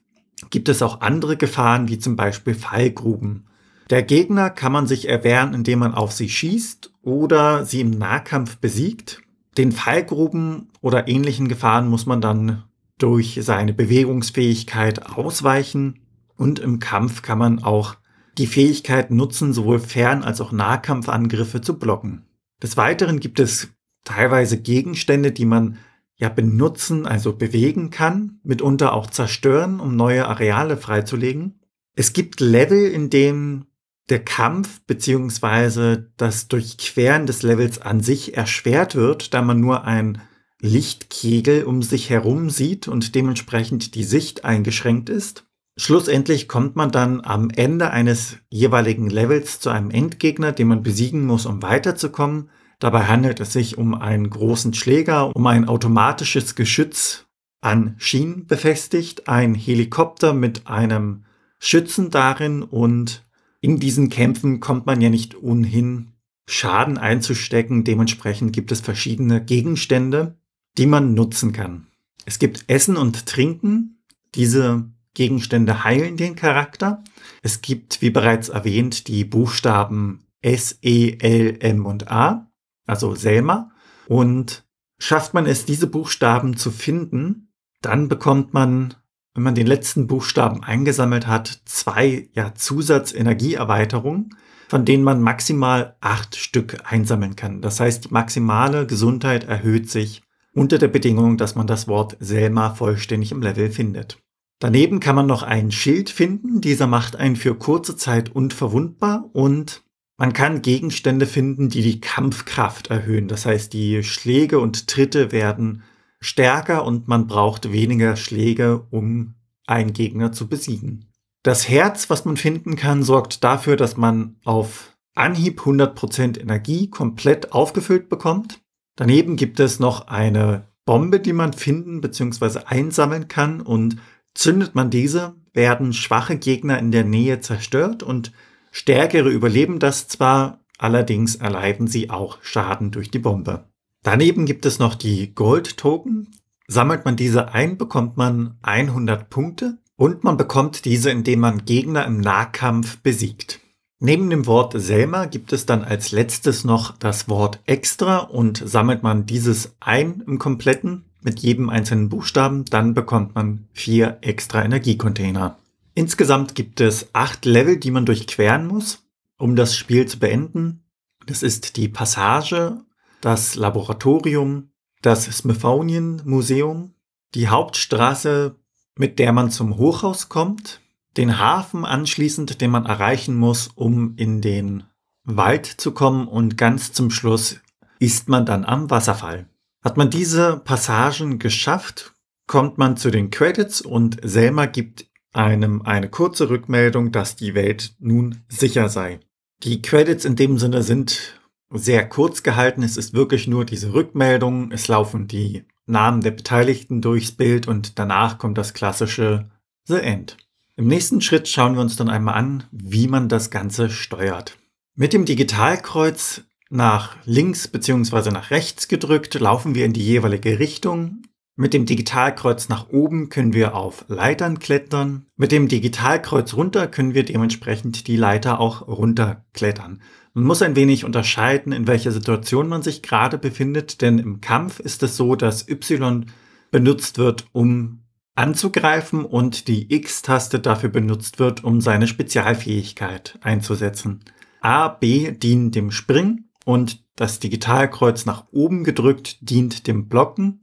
gibt 0.51 0.69
es 0.69 0.83
auch 0.83 1.01
andere 1.01 1.37
Gefahren, 1.37 1.89
wie 1.89 1.99
zum 1.99 2.15
Beispiel 2.15 2.55
Fallgruben. 2.55 3.47
Der 3.91 4.03
Gegner 4.03 4.51
kann 4.51 4.73
man 4.73 4.87
sich 4.87 5.09
erwehren, 5.09 5.55
indem 5.55 5.81
man 5.81 5.95
auf 5.95 6.13
sie 6.13 6.29
schießt 6.29 6.93
oder 7.03 7.65
sie 7.65 7.81
im 7.81 7.91
Nahkampf 7.91 8.59
besiegt. 8.59 9.23
Den 9.57 9.73
Fallgruben 9.73 10.71
oder 10.81 11.09
ähnlichen 11.09 11.49
Gefahren 11.49 11.89
muss 11.89 12.07
man 12.07 12.21
dann 12.21 12.65
durch 12.99 13.39
seine 13.43 13.73
Bewegungsfähigkeit 13.73 15.07
ausweichen 15.07 16.01
und 16.37 16.61
im 16.61 16.79
Kampf 16.79 17.23
kann 17.23 17.39
man 17.39 17.63
auch 17.65 17.97
die 18.37 18.47
Fähigkeit 18.47 19.11
nutzen, 19.11 19.53
sowohl 19.53 19.81
Fern- 19.81 20.23
als 20.23 20.41
auch 20.41 20.53
Nahkampfangriffe 20.53 21.61
zu 21.61 21.79
blocken. 21.79 22.27
Des 22.63 22.77
Weiteren 22.77 23.19
gibt 23.19 23.41
es 23.41 23.69
teilweise 24.09 24.61
Gegenstände, 24.61 25.33
die 25.33 25.45
man 25.45 25.79
ja 26.17 26.29
benutzen, 26.29 27.07
also 27.07 27.35
bewegen 27.35 27.91
kann, 27.91 28.41
mitunter 28.43 28.93
auch 28.93 29.09
zerstören, 29.09 29.81
um 29.81 29.97
neue 29.97 30.27
Areale 30.27 30.77
freizulegen. 30.77 31.61
Es 31.95 32.13
gibt 32.13 32.41
Level, 32.41 32.91
in 32.91 33.11
denen 33.11 33.67
der 34.09 34.25
Kampf 34.25 34.81
beziehungsweise 34.87 36.11
das 36.17 36.49
Durchqueren 36.49 37.27
des 37.27 37.43
Levels 37.43 37.81
an 37.81 38.01
sich 38.01 38.37
erschwert 38.37 38.95
wird, 38.95 39.35
da 39.35 39.43
man 39.43 39.61
nur 39.61 39.85
ein 39.85 40.23
Lichtkegel 40.61 41.65
um 41.65 41.83
sich 41.83 42.11
herum 42.11 42.51
sieht 42.51 42.89
und 42.89 43.15
dementsprechend 43.15 43.95
die 43.95 44.05
Sicht 44.05 44.45
eingeschränkt 44.45 45.09
ist. 45.09 45.45
Schlussendlich 45.77 46.49
kommt 46.49 46.75
man 46.75 46.91
dann 46.91 47.21
am 47.21 47.51
Ende 47.51 47.91
eines 47.91 48.39
jeweiligen 48.49 49.09
Levels 49.09 49.61
zu 49.61 49.71
einem 49.71 49.91
Endgegner, 49.91 50.51
den 50.51 50.67
man 50.67 50.83
besiegen 50.83 51.25
muss, 51.25 51.47
um 51.47 51.63
weiterzukommen. 51.63 52.51
Dabei 52.79 53.07
handelt 53.07 53.41
es 53.41 53.53
sich 53.53 53.77
um 53.77 53.95
einen 53.95 54.31
großen 54.31 54.75
Schläger, 54.75 55.35
um 55.35 55.47
ein 55.47 55.69
automatisches 55.69 56.55
Geschütz 56.55 57.27
an 57.61 57.97
Schienen 57.99 58.47
befestigt, 58.47 59.29
ein 59.29 59.55
Helikopter 59.55 60.33
mit 60.33 60.69
einem 60.69 61.25
Schützen 61.59 62.11
darin 62.11 62.63
und 62.63 63.25
in 63.61 63.81
diesen 63.81 64.11
Kämpfen 64.11 64.61
kommt 64.61 64.87
man 64.87 65.01
ja 65.01 65.11
nicht 65.11 65.43
ohnehin 65.43 66.13
Schaden 66.49 66.99
einzustecken. 66.99 67.83
Dementsprechend 67.83 68.53
gibt 68.53 68.71
es 68.71 68.81
verschiedene 68.81 69.45
Gegenstände, 69.45 70.39
die 70.79 70.87
man 70.87 71.15
nutzen 71.15 71.53
kann. 71.53 71.89
Es 72.25 72.39
gibt 72.39 72.65
Essen 72.69 72.97
und 72.97 73.27
Trinken. 73.27 74.05
Diese 74.37 74.89
Gegenstände 75.15 75.83
heilen 75.83 76.17
den 76.17 76.37
Charakter. 76.37 77.03
Es 77.43 77.61
gibt, 77.61 78.01
wie 78.01 78.11
bereits 78.11 78.49
erwähnt, 78.49 79.09
die 79.09 79.25
Buchstaben 79.25 80.21
S, 80.41 80.79
E, 80.83 81.17
L, 81.19 81.57
M 81.59 81.85
und 81.85 82.09
A, 82.09 82.48
also 82.89 83.15
Selma. 83.15 83.71
Und 84.07 84.67
schafft 84.99 85.35
man 85.35 85.47
es, 85.47 85.65
diese 85.65 85.87
Buchstaben 85.87 86.57
zu 86.57 86.71
finden, 86.71 87.53
dann 87.81 88.09
bekommt 88.09 88.55
man 88.55 88.95
wenn 89.39 89.45
man 89.45 89.55
den 89.55 89.69
letzten 89.69 90.09
Buchstaben 90.09 90.65
eingesammelt 90.65 91.29
hat, 91.29 91.61
zwei 91.65 92.29
ja, 92.33 92.57
Zusatzenergieerweiterungen, 92.57 94.31
von 94.67 94.85
denen 94.85 95.05
man 95.05 95.23
maximal 95.23 95.97
acht 96.01 96.35
Stück 96.35 96.79
einsammeln 96.91 97.37
kann. 97.37 97.61
Das 97.63 97.79
heißt, 97.79 98.07
die 98.07 98.13
maximale 98.13 98.85
Gesundheit 98.85 99.45
erhöht 99.45 99.89
sich 99.89 100.23
unter 100.55 100.79
der 100.79 100.89
Bedingung, 100.89 101.37
dass 101.37 101.55
man 101.55 101.69
das 101.69 101.87
Wort 101.87 102.17
Selma 102.19 102.75
vollständig 102.75 103.31
im 103.31 103.41
Level 103.41 103.71
findet. 103.71 104.19
Daneben 104.59 104.99
kann 104.99 105.15
man 105.15 105.27
noch 105.27 105.45
ein 105.45 105.71
Schild 105.71 106.11
finden. 106.11 106.61
Dieser 106.61 106.89
macht 106.89 107.15
einen 107.15 107.37
für 107.37 107.55
kurze 107.55 107.95
Zeit 107.95 108.35
unverwundbar 108.35 109.31
und 109.35 109.85
man 110.19 110.33
kann 110.33 110.63
Gegenstände 110.63 111.27
finden, 111.27 111.69
die 111.69 111.83
die 111.83 112.01
Kampfkraft 112.01 112.89
erhöhen. 112.89 113.29
Das 113.29 113.47
heißt, 113.47 113.73
die 113.73 114.03
Schläge 114.03 114.59
und 114.59 114.89
Tritte 114.89 115.31
werden 115.31 115.85
stärker 116.21 116.85
und 116.85 117.07
man 117.07 117.29
braucht 117.29 117.73
weniger 117.73 118.17
Schläge, 118.17 118.85
um 118.91 119.37
einen 119.67 119.93
Gegner 119.93 120.33
zu 120.33 120.49
besiegen. 120.49 121.07
Das 121.45 121.69
Herz, 121.69 122.11
was 122.11 122.25
man 122.25 122.37
finden 122.37 122.75
kann, 122.75 123.05
sorgt 123.05 123.45
dafür, 123.45 123.77
dass 123.77 123.97
man 123.97 124.37
auf 124.45 124.97
Anhieb 125.15 125.61
100% 125.61 126.39
Energie 126.41 126.91
komplett 126.91 127.53
aufgefüllt 127.53 128.09
bekommt. 128.09 128.61
Daneben 128.97 129.37
gibt 129.37 129.61
es 129.61 129.79
noch 129.79 130.09
eine 130.09 130.67
Bombe, 130.85 131.21
die 131.21 131.33
man 131.33 131.53
finden 131.53 132.01
bzw. 132.01 132.61
einsammeln 132.67 133.29
kann 133.29 133.61
und 133.61 133.99
zündet 134.35 134.75
man 134.75 134.91
diese, 134.91 135.37
werden 135.53 135.93
schwache 135.93 136.39
Gegner 136.39 136.79
in 136.79 136.91
der 136.91 137.05
Nähe 137.05 137.41
zerstört 137.41 138.03
und 138.03 138.33
stärkere 138.71 139.31
überleben 139.31 139.79
das 139.79 140.09
zwar, 140.09 140.61
allerdings 140.79 141.37
erleiden 141.37 141.87
sie 141.87 142.11
auch 142.11 142.39
Schaden 142.43 142.91
durch 142.91 143.11
die 143.11 143.19
Bombe. 143.19 143.65
Daneben 144.03 144.47
gibt 144.47 144.65
es 144.67 144.79
noch 144.79 144.95
die 144.95 145.35
Gold-Token. 145.35 146.29
Sammelt 146.67 147.05
man 147.05 147.17
diese 147.17 147.53
ein, 147.53 147.79
bekommt 147.79 148.17
man 148.17 148.59
100 148.63 149.31
Punkte 149.31 149.79
und 149.97 150.23
man 150.23 150.37
bekommt 150.37 150.85
diese, 150.85 151.11
indem 151.11 151.41
man 151.41 151.65
Gegner 151.65 152.07
im 152.07 152.21
Nahkampf 152.21 152.99
besiegt. 152.99 153.61
Neben 154.01 154.31
dem 154.31 154.47
Wort 154.47 154.75
Selma 154.77 155.25
gibt 155.25 155.53
es 155.53 155.67
dann 155.67 155.83
als 155.83 156.13
letztes 156.13 156.63
noch 156.63 156.97
das 156.97 157.29
Wort 157.29 157.61
extra 157.67 158.19
und 158.19 158.63
sammelt 158.65 159.03
man 159.03 159.27
dieses 159.27 159.75
ein 159.81 160.23
im 160.27 160.39
Kompletten 160.39 161.05
mit 161.21 161.41
jedem 161.41 161.69
einzelnen 161.69 162.09
Buchstaben, 162.09 162.65
dann 162.67 162.95
bekommt 162.95 163.35
man 163.35 163.67
vier 163.73 164.19
extra 164.21 164.65
Energiecontainer. 164.65 165.59
Insgesamt 165.99 166.55
gibt 166.55 166.81
es 166.81 167.13
acht 167.13 167.45
Level, 167.45 167.77
die 167.77 167.91
man 167.91 168.07
durchqueren 168.07 168.69
muss, 168.69 169.09
um 169.37 169.57
das 169.57 169.75
Spiel 169.75 170.07
zu 170.07 170.21
beenden. 170.21 170.85
Das 171.27 171.43
ist 171.43 171.77
die 171.77 171.89
Passage 171.89 172.85
das 173.21 173.57
Laboratorium, 173.57 174.71
das 175.03 175.25
Smithsonian 175.25 176.23
Museum, 176.25 176.95
die 177.35 177.49
Hauptstraße, 177.49 178.55
mit 178.97 179.19
der 179.19 179.33
man 179.33 179.51
zum 179.51 179.77
Hochhaus 179.77 180.29
kommt, 180.29 180.81
den 181.17 181.41
Hafen 181.41 181.85
anschließend, 181.85 182.61
den 182.61 182.71
man 182.71 182.87
erreichen 182.87 183.35
muss, 183.35 183.69
um 183.75 184.15
in 184.15 184.41
den 184.41 184.85
Wald 185.25 185.67
zu 185.67 185.91
kommen 185.91 186.29
und 186.29 186.57
ganz 186.57 186.93
zum 186.93 187.11
Schluss 187.11 187.57
ist 187.99 188.29
man 188.29 188.47
dann 188.47 188.65
am 188.65 188.89
Wasserfall. 188.89 189.49
Hat 189.83 189.97
man 189.97 190.11
diese 190.11 190.59
Passagen 190.59 191.41
geschafft, 191.41 192.15
kommt 192.47 192.79
man 192.79 192.97
zu 192.97 193.11
den 193.11 193.31
Credits 193.31 193.81
und 193.81 194.19
Selma 194.23 194.67
gibt 194.67 195.08
einem 195.39 195.83
eine 195.83 196.09
kurze 196.09 196.51
Rückmeldung, 196.51 197.13
dass 197.13 197.37
die 197.37 197.55
Welt 197.55 197.95
nun 198.01 198.43
sicher 198.49 198.89
sei. 198.89 199.21
Die 199.63 199.81
Credits 199.81 200.25
in 200.25 200.35
dem 200.35 200.59
Sinne 200.59 200.83
sind 200.83 201.41
sehr 201.71 202.09
kurz 202.09 202.43
gehalten. 202.43 202.83
Es 202.83 202.97
ist 202.97 203.15
wirklich 203.15 203.47
nur 203.47 203.65
diese 203.65 203.93
Rückmeldung. 203.93 204.73
Es 204.73 204.89
laufen 204.89 205.29
die 205.29 205.65
Namen 205.87 206.23
der 206.23 206.33
Beteiligten 206.33 207.01
durchs 207.01 207.33
Bild 207.33 207.69
und 207.69 207.99
danach 207.99 208.39
kommt 208.39 208.59
das 208.59 208.75
klassische 208.75 209.49
The 209.85 209.99
End. 209.99 210.37
Im 210.77 210.89
nächsten 210.89 211.21
Schritt 211.21 211.49
schauen 211.49 211.75
wir 211.75 211.83
uns 211.83 211.97
dann 211.97 212.09
einmal 212.09 212.35
an, 212.35 212.65
wie 212.73 213.07
man 213.07 213.29
das 213.29 213.51
Ganze 213.51 213.91
steuert. 213.91 214.59
Mit 214.97 215.13
dem 215.13 215.25
Digitalkreuz 215.25 216.43
nach 216.69 217.17
links 217.25 217.69
bzw. 217.69 218.31
nach 218.31 218.51
rechts 218.51 218.89
gedrückt 218.89 219.35
laufen 219.35 219.75
wir 219.75 219.85
in 219.85 219.93
die 219.93 220.05
jeweilige 220.05 220.59
Richtung. 220.59 221.18
Mit 221.61 221.75
dem 221.75 221.87
Digitalkreuz 221.87 222.69
nach 222.69 222.89
oben 222.91 223.31
können 223.31 223.53
wir 223.53 223.75
auf 223.75 224.05
Leitern 224.07 224.61
klettern. 224.61 225.27
Mit 225.37 225.51
dem 225.51 225.67
Digitalkreuz 225.67 226.55
runter 226.55 226.87
können 226.87 227.15
wir 227.15 227.25
dementsprechend 227.25 228.07
die 228.07 228.17
Leiter 228.17 228.61
auch 228.61 228.87
runterklettern. 228.87 230.01
Man 230.35 230.45
muss 230.45 230.63
ein 230.63 230.77
wenig 230.77 231.05
unterscheiden, 231.05 231.73
in 231.73 231.89
welcher 231.89 232.13
Situation 232.13 232.69
man 232.69 232.83
sich 232.83 233.03
gerade 233.03 233.39
befindet, 233.39 234.03
denn 234.03 234.21
im 234.21 234.41
Kampf 234.41 234.79
ist 234.79 235.03
es 235.03 235.17
so, 235.17 235.35
dass 235.35 235.69
Y 235.69 236.27
benutzt 236.71 237.19
wird, 237.19 237.47
um 237.51 238.05
anzugreifen 238.37 239.25
und 239.25 239.67
die 239.67 239.93
X-Taste 239.93 240.61
dafür 240.61 240.91
benutzt 240.91 241.41
wird, 241.41 241.65
um 241.65 241.81
seine 241.81 242.07
Spezialfähigkeit 242.07 243.37
einzusetzen. 243.43 244.21
A, 244.61 244.87
B 244.87 245.33
dienen 245.33 245.73
dem 245.73 245.91
Springen 245.91 246.51
und 246.65 247.03
das 247.17 247.41
Digitalkreuz 247.41 248.27
nach 248.27 248.47
oben 248.53 248.85
gedrückt 248.85 249.39
dient 249.41 249.89
dem 249.89 250.09
Blocken. 250.09 250.61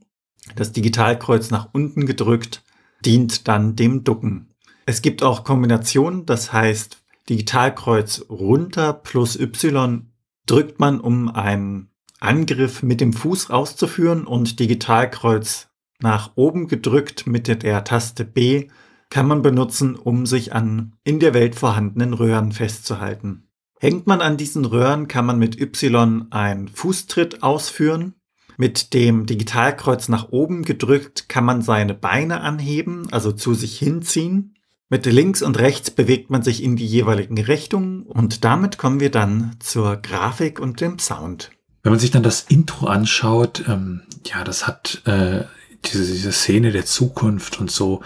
Das 0.54 0.72
Digitalkreuz 0.72 1.50
nach 1.50 1.68
unten 1.72 2.06
gedrückt 2.06 2.62
dient 3.04 3.48
dann 3.48 3.76
dem 3.76 4.04
Ducken. 4.04 4.54
Es 4.86 5.02
gibt 5.02 5.22
auch 5.22 5.44
Kombinationen, 5.44 6.26
das 6.26 6.52
heißt 6.52 7.02
Digitalkreuz 7.28 8.26
runter 8.30 8.92
plus 8.92 9.38
Y 9.38 10.12
drückt 10.46 10.78
man, 10.78 11.00
um 11.00 11.28
einen 11.28 11.90
Angriff 12.20 12.82
mit 12.82 13.00
dem 13.00 13.12
Fuß 13.12 13.50
auszuführen 13.50 14.26
und 14.26 14.60
Digitalkreuz 14.60 15.68
nach 16.00 16.32
oben 16.36 16.68
gedrückt 16.68 17.26
mit 17.26 17.48
der 17.48 17.84
Taste 17.84 18.24
B 18.24 18.68
kann 19.10 19.28
man 19.28 19.42
benutzen, 19.42 19.96
um 19.96 20.26
sich 20.26 20.52
an 20.52 20.92
in 21.04 21.20
der 21.20 21.34
Welt 21.34 21.54
vorhandenen 21.54 22.12
Röhren 22.12 22.52
festzuhalten. 22.52 23.48
Hängt 23.78 24.06
man 24.06 24.20
an 24.20 24.36
diesen 24.36 24.64
Röhren, 24.64 25.06
kann 25.06 25.26
man 25.26 25.38
mit 25.38 25.60
Y 25.60 26.26
einen 26.30 26.68
Fußtritt 26.68 27.42
ausführen. 27.42 28.14
Mit 28.56 28.94
dem 28.94 29.26
Digitalkreuz 29.26 30.08
nach 30.08 30.30
oben 30.30 30.62
gedrückt 30.62 31.28
kann 31.28 31.44
man 31.44 31.62
seine 31.62 31.94
Beine 31.94 32.40
anheben, 32.40 33.06
also 33.10 33.32
zu 33.32 33.54
sich 33.54 33.78
hinziehen. 33.78 34.54
Mit 34.88 35.04
links 35.04 35.42
und 35.42 35.58
rechts 35.58 35.90
bewegt 35.90 36.30
man 36.30 36.42
sich 36.42 36.62
in 36.62 36.76
die 36.76 36.86
jeweiligen 36.86 37.38
Richtungen 37.38 38.02
und 38.02 38.44
damit 38.44 38.78
kommen 38.78 39.00
wir 39.00 39.10
dann 39.10 39.56
zur 39.58 39.96
Grafik 39.96 40.60
und 40.60 40.80
dem 40.80 40.98
Sound. 40.98 41.50
Wenn 41.82 41.92
man 41.92 41.98
sich 41.98 42.12
dann 42.12 42.22
das 42.22 42.42
Intro 42.42 42.86
anschaut, 42.86 43.64
ähm, 43.68 44.02
ja, 44.24 44.44
das 44.44 44.66
hat 44.66 45.02
äh, 45.04 45.44
diese, 45.84 46.04
diese 46.04 46.32
Szene 46.32 46.72
der 46.72 46.84
Zukunft 46.84 47.60
und 47.60 47.70
so, 47.70 48.02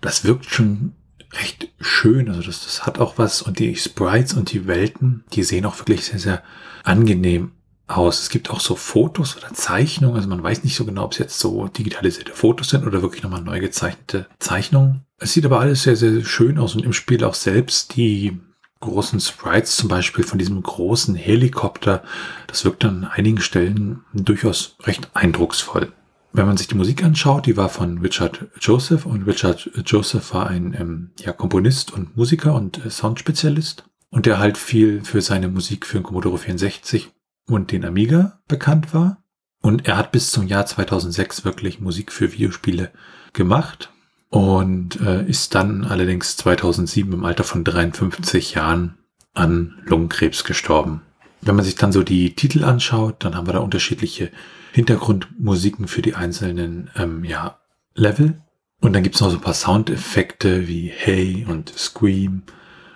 das 0.00 0.24
wirkt 0.24 0.46
schon 0.50 0.92
recht 1.32 1.72
schön. 1.80 2.28
Also 2.28 2.42
das, 2.42 2.64
das 2.64 2.86
hat 2.86 2.98
auch 2.98 3.18
was 3.18 3.42
und 3.42 3.58
die 3.58 3.76
Sprites 3.76 4.34
und 4.34 4.52
die 4.52 4.66
Welten, 4.66 5.24
die 5.32 5.42
sehen 5.42 5.66
auch 5.66 5.78
wirklich 5.78 6.04
sehr, 6.04 6.18
sehr 6.18 6.42
angenehm 6.84 7.52
aus. 7.96 8.20
Es 8.20 8.30
gibt 8.30 8.50
auch 8.50 8.60
so 8.60 8.74
Fotos 8.74 9.36
oder 9.36 9.52
Zeichnungen. 9.52 10.16
Also 10.16 10.28
man 10.28 10.42
weiß 10.42 10.64
nicht 10.64 10.76
so 10.76 10.84
genau, 10.84 11.04
ob 11.04 11.12
es 11.12 11.18
jetzt 11.18 11.38
so 11.38 11.68
digitalisierte 11.68 12.32
Fotos 12.32 12.70
sind 12.70 12.86
oder 12.86 13.02
wirklich 13.02 13.22
nochmal 13.22 13.42
neu 13.42 13.60
gezeichnete 13.60 14.26
Zeichnungen. 14.38 15.02
Es 15.18 15.32
sieht 15.32 15.44
aber 15.44 15.60
alles 15.60 15.82
sehr, 15.82 15.96
sehr 15.96 16.24
schön 16.24 16.58
aus 16.58 16.74
und 16.74 16.84
im 16.84 16.92
Spiel 16.92 17.24
auch 17.24 17.34
selbst 17.34 17.96
die 17.96 18.40
großen 18.80 19.20
Sprites, 19.20 19.76
zum 19.76 19.88
Beispiel 19.88 20.24
von 20.24 20.38
diesem 20.38 20.60
großen 20.60 21.14
Helikopter, 21.14 22.02
das 22.48 22.64
wirkt 22.64 22.84
an 22.84 23.04
einigen 23.04 23.40
Stellen 23.40 24.04
durchaus 24.12 24.76
recht 24.82 25.08
eindrucksvoll 25.14 25.92
wenn 26.32 26.46
man 26.46 26.56
sich 26.56 26.68
die 26.68 26.74
Musik 26.74 27.04
anschaut, 27.04 27.46
die 27.46 27.56
war 27.56 27.68
von 27.68 27.98
Richard 27.98 28.46
Joseph 28.60 29.06
und 29.06 29.24
Richard 29.24 29.70
Joseph 29.84 30.32
war 30.32 30.48
ein 30.48 30.74
ähm, 30.78 31.10
ja, 31.20 31.32
Komponist 31.32 31.92
und 31.92 32.16
Musiker 32.16 32.54
und 32.54 32.84
äh, 32.84 32.90
Soundspezialist 32.90 33.84
und 34.10 34.26
der 34.26 34.38
halt 34.38 34.56
viel 34.56 35.04
für 35.04 35.20
seine 35.20 35.48
Musik 35.48 35.86
für 35.86 35.98
den 35.98 36.04
Commodore 36.04 36.38
64 36.38 37.10
und 37.46 37.72
den 37.72 37.84
Amiga 37.84 38.40
bekannt 38.48 38.94
war. 38.94 39.22
Und 39.62 39.86
er 39.86 39.96
hat 39.96 40.12
bis 40.12 40.30
zum 40.30 40.46
Jahr 40.46 40.66
2006 40.66 41.44
wirklich 41.44 41.80
Musik 41.80 42.12
für 42.12 42.32
Videospiele 42.32 42.90
gemacht 43.32 43.90
und 44.28 45.00
äh, 45.00 45.24
ist 45.24 45.54
dann 45.54 45.84
allerdings 45.84 46.36
2007 46.36 47.12
im 47.12 47.24
Alter 47.24 47.44
von 47.44 47.64
53 47.64 48.54
Jahren 48.54 48.98
an 49.34 49.80
Lungenkrebs 49.84 50.44
gestorben. 50.44 51.02
Wenn 51.42 51.56
man 51.56 51.64
sich 51.64 51.74
dann 51.74 51.92
so 51.92 52.02
die 52.02 52.34
Titel 52.34 52.64
anschaut, 52.64 53.16
dann 53.24 53.34
haben 53.34 53.46
wir 53.46 53.52
da 53.52 53.58
unterschiedliche 53.60 54.30
Hintergrundmusiken 54.72 55.86
für 55.86 56.02
die 56.02 56.14
einzelnen 56.14 56.90
ähm, 56.96 57.24
ja, 57.24 57.60
Level. 57.94 58.40
Und 58.80 58.94
dann 58.94 59.02
gibt's 59.02 59.20
noch 59.20 59.30
so 59.30 59.36
ein 59.36 59.42
paar 59.42 59.54
Soundeffekte 59.54 60.66
wie 60.66 60.88
Hey 60.88 61.46
und 61.48 61.72
Scream 61.76 62.42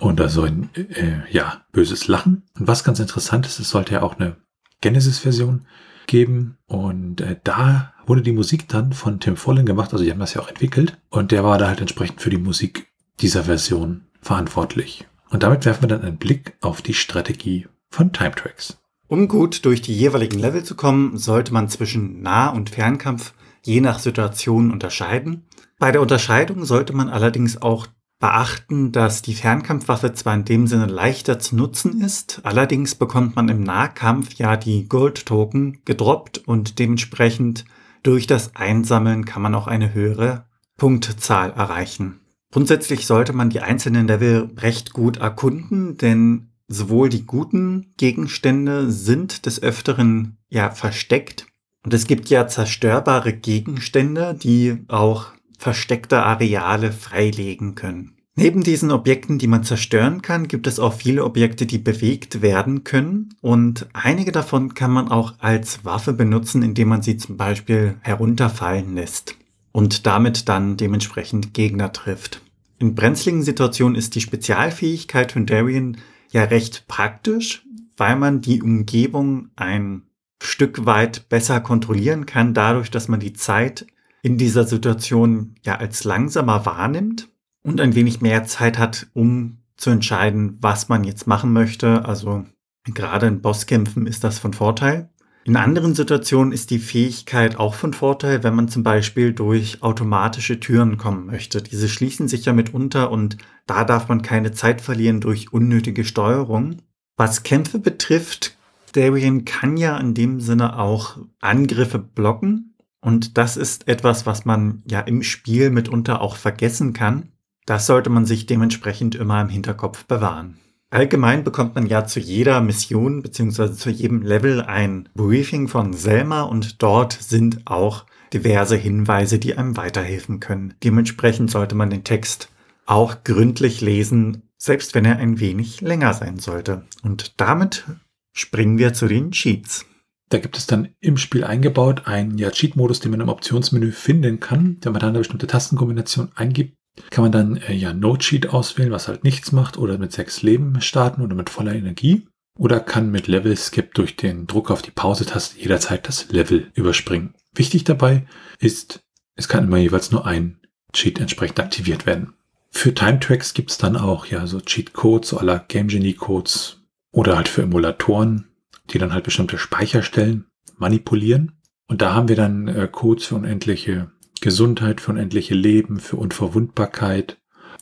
oder 0.00 0.28
so 0.28 0.42
ein 0.42 0.70
äh, 0.74 1.20
ja, 1.30 1.64
böses 1.72 2.09
Lachen. 2.09 2.42
Und 2.59 2.66
was 2.66 2.85
ganz 2.85 3.00
interessant 3.00 3.46
ist, 3.46 3.59
es 3.59 3.70
sollte 3.70 3.94
ja 3.94 4.02
auch 4.02 4.18
eine 4.18 4.37
Genesis-Version 4.80 5.66
geben. 6.06 6.59
Und 6.66 7.20
äh, 7.20 7.37
da 7.42 7.92
wurde 8.06 8.22
die 8.22 8.32
Musik 8.32 8.68
dann 8.68 8.92
von 8.92 9.20
Tim 9.20 9.37
Follen 9.37 9.66
gemacht. 9.66 9.92
Also 9.92 10.04
die 10.04 10.11
haben 10.11 10.20
das 10.20 10.35
ja 10.35 10.40
auch 10.40 10.48
entwickelt. 10.48 10.98
Und 11.11 11.32
der 11.32 11.44
war 11.44 11.59
da 11.59 11.68
halt 11.68 11.80
entsprechend 11.80 12.20
für 12.20 12.30
die 12.30 12.38
Musik 12.38 12.88
dieser 13.20 13.44
Version 13.44 14.02
verantwortlich. 14.20 15.06
Und 15.30 15.42
damit 15.42 15.64
werfen 15.64 15.82
wir 15.82 15.88
dann 15.88 16.02
einen 16.02 16.18
Blick 16.18 16.56
auf 16.61 16.82
die 16.82 16.94
Strategie 16.94 17.66
von 17.90 18.12
Time 18.12 18.35
Tracks. 18.35 18.78
Um 19.09 19.28
gut 19.28 19.64
durch 19.64 19.82
die 19.82 19.96
jeweiligen 19.96 20.38
Level 20.38 20.64
zu 20.64 20.74
kommen, 20.74 21.16
sollte 21.16 21.52
man 21.52 21.68
zwischen 21.68 22.22
Nah- 22.22 22.50
und 22.50 22.70
Fernkampf 22.70 23.35
je 23.62 23.80
nach 23.80 23.98
Situation 23.98 24.70
unterscheiden. 24.70 25.44
Bei 25.78 25.92
der 25.92 26.00
Unterscheidung 26.00 26.64
sollte 26.64 26.92
man 26.92 27.09
allerdings 27.09 27.61
auch 27.61 27.87
beachten, 28.18 28.92
dass 28.92 29.22
die 29.22 29.35
Fernkampfwaffe 29.35 30.14
zwar 30.14 30.35
in 30.35 30.44
dem 30.44 30.66
Sinne 30.66 30.87
leichter 30.87 31.38
zu 31.38 31.57
nutzen 31.57 32.00
ist, 32.00 32.40
allerdings 32.44 32.94
bekommt 32.94 33.37
man 33.37 33.48
im 33.48 33.62
Nahkampf 33.62 34.35
ja 34.35 34.57
die 34.57 34.88
Gold-Token 34.88 35.83
gedroppt 35.85 36.38
und 36.38 36.79
dementsprechend 36.79 37.64
durch 38.02 38.26
das 38.26 38.57
Einsammeln 38.57 39.24
kann 39.24 39.42
man 39.42 39.55
auch 39.55 39.66
eine 39.66 39.92
höhere 39.92 40.46
Punktzahl 40.76 41.50
erreichen. 41.50 42.20
Grundsätzlich 42.52 43.07
sollte 43.07 43.33
man 43.33 43.50
die 43.50 43.61
einzelnen 43.61 44.07
Level 44.07 44.50
recht 44.57 44.92
gut 44.92 45.18
erkunden, 45.18 45.98
denn 45.98 46.52
sowohl 46.68 47.09
die 47.09 47.26
guten 47.26 47.92
Gegenstände 47.96 48.90
sind 48.90 49.46
des 49.46 49.62
Öfteren 49.62 50.38
ja 50.48 50.70
versteckt. 50.70 51.46
Und 51.85 51.94
es 51.94 52.07
gibt 52.07 52.31
ja 52.31 52.48
zerstörbare 52.48 53.33
Gegenstände, 53.33 54.35
die 54.35 54.85
auch 54.88 55.33
versteckte 55.58 56.22
Areale 56.22 56.92
freilegen 56.92 57.74
können. 57.74 58.16
Neben 58.38 58.62
diesen 58.62 58.90
Objekten, 58.90 59.38
die 59.38 59.46
man 59.46 59.64
zerstören 59.64 60.20
kann, 60.20 60.46
gibt 60.46 60.66
es 60.66 60.78
auch 60.78 60.92
viele 60.92 61.24
Objekte, 61.24 61.64
die 61.64 61.78
bewegt 61.78 62.42
werden 62.42 62.84
können. 62.84 63.34
Und 63.40 63.88
einige 63.94 64.30
davon 64.30 64.74
kann 64.74 64.90
man 64.90 65.08
auch 65.08 65.34
als 65.38 65.86
Waffe 65.86 66.12
benutzen, 66.12 66.62
indem 66.62 66.88
man 66.88 67.00
sie 67.00 67.16
zum 67.16 67.38
Beispiel 67.38 67.96
herunterfallen 68.02 68.94
lässt 68.94 69.36
und 69.72 70.04
damit 70.06 70.50
dann 70.50 70.76
dementsprechend 70.76 71.54
Gegner 71.54 71.92
trifft. 71.92 72.42
In 72.78 72.94
brenzligen 72.94 73.42
Situationen 73.42 73.96
ist 73.96 74.14
die 74.14 74.20
Spezialfähigkeit 74.20 75.32
von 75.32 75.46
Darien 75.46 75.96
ja 76.30 76.44
recht 76.44 76.84
praktisch, 76.88 77.64
weil 77.96 78.16
man 78.16 78.42
die 78.42 78.60
Umgebung 78.60 79.48
ein 79.56 80.02
Stück 80.42 80.84
weit 80.84 81.30
besser 81.30 81.60
kontrollieren 81.60 82.26
kann, 82.26 82.52
dadurch, 82.52 82.90
dass 82.90 83.08
man 83.08 83.20
die 83.20 83.32
Zeit 83.32 83.86
in 84.26 84.38
dieser 84.38 84.64
Situation 84.64 85.54
ja 85.62 85.76
als 85.76 86.02
langsamer 86.02 86.66
wahrnimmt 86.66 87.28
und 87.62 87.80
ein 87.80 87.94
wenig 87.94 88.20
mehr 88.20 88.42
Zeit 88.42 88.76
hat, 88.76 89.06
um 89.12 89.58
zu 89.76 89.90
entscheiden, 89.90 90.58
was 90.60 90.88
man 90.88 91.04
jetzt 91.04 91.28
machen 91.28 91.52
möchte. 91.52 92.04
Also 92.04 92.44
gerade 92.84 93.28
in 93.28 93.40
Bosskämpfen 93.40 94.08
ist 94.08 94.24
das 94.24 94.40
von 94.40 94.52
Vorteil. 94.52 95.10
In 95.44 95.54
anderen 95.54 95.94
Situationen 95.94 96.52
ist 96.52 96.72
die 96.72 96.80
Fähigkeit 96.80 97.56
auch 97.56 97.74
von 97.74 97.92
Vorteil, 97.92 98.42
wenn 98.42 98.56
man 98.56 98.66
zum 98.66 98.82
Beispiel 98.82 99.32
durch 99.32 99.84
automatische 99.84 100.58
Türen 100.58 100.96
kommen 100.96 101.26
möchte. 101.26 101.62
Diese 101.62 101.88
schließen 101.88 102.26
sich 102.26 102.46
ja 102.46 102.52
mitunter 102.52 103.12
und 103.12 103.36
da 103.66 103.84
darf 103.84 104.08
man 104.08 104.22
keine 104.22 104.50
Zeit 104.50 104.80
verlieren 104.80 105.20
durch 105.20 105.52
unnötige 105.52 106.04
Steuerung. 106.04 106.82
Was 107.16 107.44
Kämpfe 107.44 107.78
betrifft, 107.78 108.56
Darien 108.90 109.44
kann 109.44 109.76
ja 109.76 109.96
in 109.98 110.14
dem 110.14 110.40
Sinne 110.40 110.80
auch 110.80 111.16
Angriffe 111.38 112.00
blocken. 112.00 112.72
Und 113.06 113.38
das 113.38 113.56
ist 113.56 113.86
etwas, 113.86 114.26
was 114.26 114.46
man 114.46 114.82
ja 114.84 114.98
im 114.98 115.22
Spiel 115.22 115.70
mitunter 115.70 116.20
auch 116.20 116.34
vergessen 116.34 116.92
kann. 116.92 117.28
Das 117.64 117.86
sollte 117.86 118.10
man 118.10 118.26
sich 118.26 118.46
dementsprechend 118.46 119.14
immer 119.14 119.40
im 119.40 119.48
Hinterkopf 119.48 120.06
bewahren. 120.06 120.58
Allgemein 120.90 121.44
bekommt 121.44 121.76
man 121.76 121.86
ja 121.86 122.04
zu 122.04 122.18
jeder 122.18 122.60
Mission 122.60 123.22
bzw. 123.22 123.74
zu 123.74 123.90
jedem 123.90 124.22
Level 124.22 124.60
ein 124.60 125.08
Briefing 125.14 125.68
von 125.68 125.92
Selma 125.92 126.42
und 126.42 126.82
dort 126.82 127.12
sind 127.12 127.60
auch 127.66 128.06
diverse 128.32 128.74
Hinweise, 128.74 129.38
die 129.38 129.56
einem 129.56 129.76
weiterhelfen 129.76 130.40
können. 130.40 130.74
Dementsprechend 130.82 131.48
sollte 131.48 131.76
man 131.76 131.90
den 131.90 132.02
Text 132.02 132.48
auch 132.86 133.22
gründlich 133.22 133.80
lesen, 133.80 134.42
selbst 134.58 134.96
wenn 134.96 135.04
er 135.04 135.18
ein 135.18 135.38
wenig 135.38 135.80
länger 135.80 136.12
sein 136.12 136.40
sollte. 136.40 136.84
Und 137.04 137.40
damit 137.40 137.84
springen 138.32 138.78
wir 138.78 138.94
zu 138.94 139.06
den 139.06 139.30
Cheats. 139.30 139.86
Da 140.28 140.38
gibt 140.38 140.56
es 140.56 140.66
dann 140.66 140.88
im 141.00 141.16
Spiel 141.18 141.44
eingebaut 141.44 142.06
einen 142.06 142.36
ja, 142.38 142.50
Cheat-Modus, 142.50 143.00
den 143.00 143.12
man 143.12 143.20
im 143.20 143.28
Optionsmenü 143.28 143.92
finden 143.92 144.40
kann. 144.40 144.78
Wenn 144.82 144.92
man 144.92 145.00
dann 145.00 145.10
eine 145.10 145.18
bestimmte 145.18 145.46
Tastenkombination 145.46 146.32
eingibt, 146.34 146.76
kann 147.10 147.22
man 147.22 147.32
dann 147.32 147.56
äh, 147.58 147.74
ja 147.74 147.92
No 147.92 148.16
Cheat 148.16 148.48
auswählen, 148.48 148.90
was 148.90 149.06
halt 149.06 149.22
nichts 149.22 149.52
macht, 149.52 149.78
oder 149.78 149.98
mit 149.98 150.12
sechs 150.12 150.42
Leben 150.42 150.80
starten 150.80 151.22
oder 151.22 151.36
mit 151.36 151.50
voller 151.50 151.74
Energie. 151.74 152.26
Oder 152.58 152.80
kann 152.80 153.10
mit 153.10 153.26
Level 153.26 153.56
Skip 153.56 153.92
durch 153.94 154.16
den 154.16 154.46
Druck 154.46 154.70
auf 154.70 154.82
die 154.82 154.90
Pause-Taste 154.90 155.60
jederzeit 155.60 156.08
das 156.08 156.30
Level 156.30 156.70
überspringen. 156.74 157.34
Wichtig 157.54 157.84
dabei 157.84 158.26
ist, 158.58 159.00
es 159.34 159.48
kann 159.48 159.64
immer 159.64 159.76
jeweils 159.76 160.10
nur 160.10 160.26
ein 160.26 160.58
Cheat 160.92 161.20
entsprechend 161.20 161.60
aktiviert 161.60 162.06
werden. 162.06 162.32
Für 162.70 162.94
Time 162.94 163.20
Tracks 163.20 163.54
gibt 163.54 163.70
es 163.70 163.78
dann 163.78 163.96
auch 163.96 164.26
ja 164.26 164.46
so 164.46 164.60
Cheat 164.60 164.94
Codes, 164.94 165.30
so 165.30 165.38
aller 165.38 165.60
Game 165.68 165.88
Genie 165.88 166.14
Codes 166.14 166.82
oder 167.12 167.36
halt 167.36 167.48
für 167.48 167.62
Emulatoren, 167.62 168.45
die 168.90 168.99
dann 168.99 169.12
halt 169.12 169.25
bestimmte 169.25 169.59
Speicherstellen 169.59 170.46
manipulieren. 170.77 171.53
Und 171.88 172.03
da 172.03 172.14
haben 172.14 172.29
wir 172.29 172.37
dann 172.37 172.68
äh, 172.68 172.88
Codes 172.90 173.27
für 173.27 173.37
unendliche 173.37 174.11
Gesundheit, 174.40 175.01
für 175.01 175.12
unendliche 175.12 175.55
Leben, 175.55 175.99
für 175.99 176.16
Unverwundbarkeit 176.16 177.38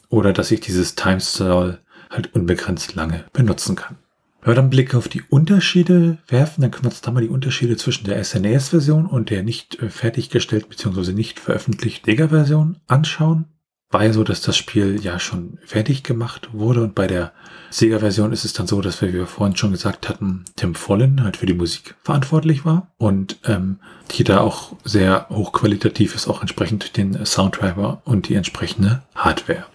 oder 0.08 0.32
dass 0.32 0.50
ich 0.50 0.60
dieses 0.60 0.94
Timestyle 0.94 1.80
halt 2.10 2.34
unbegrenzt 2.34 2.94
lange 2.94 3.24
benutzen 3.32 3.76
kann. 3.76 3.96
Wenn 4.40 4.50
wir 4.50 4.54
dann 4.56 4.64
einen 4.64 4.70
Blick 4.70 4.94
auf 4.94 5.08
die 5.08 5.22
Unterschiede 5.22 6.18
werfen, 6.28 6.60
dann 6.60 6.70
können 6.70 6.84
wir 6.84 6.90
uns 6.90 7.00
da 7.00 7.10
mal 7.10 7.22
die 7.22 7.28
Unterschiede 7.28 7.76
zwischen 7.76 8.04
der 8.04 8.22
SNES-Version 8.22 9.06
und 9.06 9.30
der 9.30 9.42
nicht 9.42 9.80
äh, 9.82 9.88
fertiggestellten 9.88 10.68
bzw. 10.68 11.12
nicht 11.12 11.40
veröffentlichten 11.40 12.04
Sega-Version 12.04 12.78
anschauen. 12.86 13.46
War 13.90 14.04
ja 14.04 14.12
so, 14.12 14.24
dass 14.24 14.40
das 14.40 14.56
Spiel 14.56 15.00
ja 15.00 15.18
schon 15.18 15.58
fertig 15.64 16.02
gemacht 16.02 16.48
wurde 16.52 16.82
und 16.82 16.94
bei 16.94 17.06
der 17.06 17.32
Sega-Version 17.70 18.32
ist 18.32 18.44
es 18.44 18.52
dann 18.52 18.66
so, 18.66 18.80
dass 18.80 19.00
wir, 19.00 19.08
wie 19.08 19.18
wir 19.18 19.26
vorhin 19.26 19.56
schon 19.56 19.72
gesagt 19.72 20.08
hatten, 20.08 20.44
Tim 20.56 20.74
Follen 20.74 21.22
halt 21.22 21.36
für 21.36 21.46
die 21.46 21.54
Musik 21.54 21.94
verantwortlich 22.02 22.64
war 22.64 22.92
und 22.98 23.38
ähm, 23.44 23.78
die 24.12 24.24
da 24.24 24.40
auch 24.40 24.72
sehr 24.84 25.26
hochqualitativ 25.30 26.14
ist, 26.14 26.28
auch 26.28 26.40
entsprechend 26.40 26.96
den 26.96 27.24
Soundtracker 27.24 28.02
und 28.04 28.28
die 28.28 28.34
entsprechende 28.34 29.02
Hardware. 29.14 29.66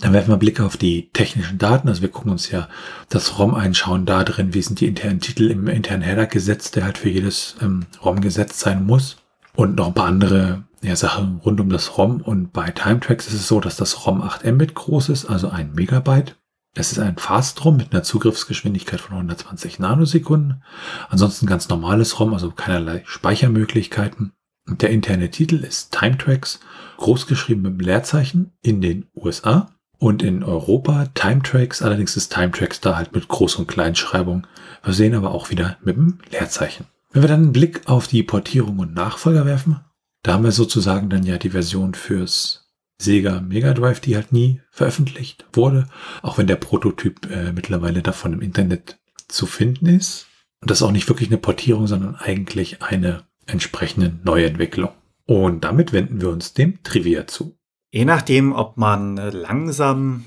Dann 0.00 0.12
werfen 0.12 0.30
wir 0.30 0.36
Blicke 0.36 0.64
auf 0.64 0.76
die 0.76 1.08
technischen 1.12 1.58
Daten. 1.58 1.88
Also 1.88 2.02
wir 2.02 2.10
gucken 2.10 2.32
uns 2.32 2.50
ja 2.50 2.68
das 3.08 3.38
ROM 3.38 3.54
einschauen 3.54 4.04
da 4.04 4.24
drin, 4.24 4.52
wie 4.52 4.62
sind 4.62 4.80
die 4.80 4.86
internen 4.86 5.20
Titel 5.20 5.50
im 5.50 5.68
internen 5.68 6.02
Header 6.02 6.26
gesetzt, 6.26 6.76
der 6.76 6.84
halt 6.84 6.98
für 6.98 7.08
jedes 7.08 7.56
ähm, 7.62 7.86
ROM 8.04 8.20
gesetzt 8.20 8.60
sein 8.60 8.84
muss. 8.84 9.16
Und 9.54 9.76
noch 9.76 9.88
ein 9.88 9.94
paar 9.94 10.08
andere 10.08 10.64
ja, 10.86 10.96
Sachen 10.96 11.40
rund 11.44 11.60
um 11.60 11.68
das 11.68 11.98
ROM. 11.98 12.20
Und 12.20 12.52
bei 12.52 12.70
Timetracks 12.70 13.26
ist 13.26 13.34
es 13.34 13.48
so, 13.48 13.60
dass 13.60 13.76
das 13.76 14.06
ROM 14.06 14.22
8 14.22 14.44
Mbit 14.44 14.74
groß 14.74 15.08
ist, 15.08 15.26
also 15.26 15.48
ein 15.48 15.74
Megabyte. 15.74 16.36
Es 16.74 16.92
ist 16.92 16.98
ein 16.98 17.16
Fast-ROM 17.16 17.76
mit 17.76 17.92
einer 17.92 18.02
Zugriffsgeschwindigkeit 18.02 19.00
von 19.00 19.14
120 19.14 19.78
Nanosekunden. 19.78 20.62
Ansonsten 21.08 21.46
ganz 21.46 21.68
normales 21.68 22.20
ROM, 22.20 22.34
also 22.34 22.50
keinerlei 22.50 23.02
Speichermöglichkeiten. 23.06 24.32
Und 24.68 24.82
der 24.82 24.90
interne 24.90 25.30
Titel 25.30 25.56
ist 25.56 25.92
Timetracks, 25.92 26.60
großgeschrieben 26.98 27.62
mit 27.62 27.72
dem 27.72 27.80
Leerzeichen 27.80 28.52
in 28.62 28.80
den 28.80 29.06
USA. 29.16 29.70
Und 29.98 30.22
in 30.22 30.44
Europa 30.44 31.06
Timetracks, 31.14 31.80
allerdings 31.80 32.16
ist 32.16 32.32
Timetracks 32.32 32.80
da 32.80 32.96
halt 32.96 33.14
mit 33.14 33.24
Groß- 33.24 33.56
und 33.56 33.66
Kleinschreibung 33.66 34.46
versehen, 34.82 35.14
aber 35.14 35.30
auch 35.30 35.50
wieder 35.50 35.78
mit 35.82 35.96
dem 35.96 36.18
Leerzeichen. 36.30 36.86
Wenn 37.10 37.22
wir 37.22 37.28
dann 37.28 37.44
einen 37.44 37.52
Blick 37.52 37.88
auf 37.88 38.06
die 38.06 38.22
Portierung 38.22 38.78
und 38.78 38.92
Nachfolger 38.92 39.46
werfen, 39.46 39.80
da 40.26 40.32
haben 40.32 40.42
wir 40.42 40.50
sozusagen 40.50 41.08
dann 41.08 41.22
ja 41.22 41.38
die 41.38 41.50
Version 41.50 41.94
fürs 41.94 42.68
Sega 43.00 43.40
Mega 43.40 43.74
Drive, 43.74 44.00
die 44.00 44.16
halt 44.16 44.32
nie 44.32 44.60
veröffentlicht 44.72 45.46
wurde, 45.52 45.86
auch 46.20 46.36
wenn 46.36 46.48
der 46.48 46.56
Prototyp 46.56 47.30
äh, 47.30 47.52
mittlerweile 47.52 48.02
davon 48.02 48.32
im 48.32 48.40
Internet 48.40 48.98
zu 49.28 49.46
finden 49.46 49.86
ist. 49.86 50.26
Und 50.60 50.70
das 50.70 50.78
ist 50.78 50.82
auch 50.82 50.90
nicht 50.90 51.08
wirklich 51.08 51.28
eine 51.28 51.38
Portierung, 51.38 51.86
sondern 51.86 52.16
eigentlich 52.16 52.82
eine 52.82 53.22
entsprechende 53.46 54.18
Neuentwicklung. 54.24 54.90
Und 55.26 55.62
damit 55.62 55.92
wenden 55.92 56.20
wir 56.20 56.30
uns 56.30 56.54
dem 56.54 56.82
Trivia 56.82 57.28
zu. 57.28 57.56
Je 57.92 58.04
nachdem, 58.04 58.52
ob 58.52 58.76
man 58.76 59.16
langsam 59.16 60.24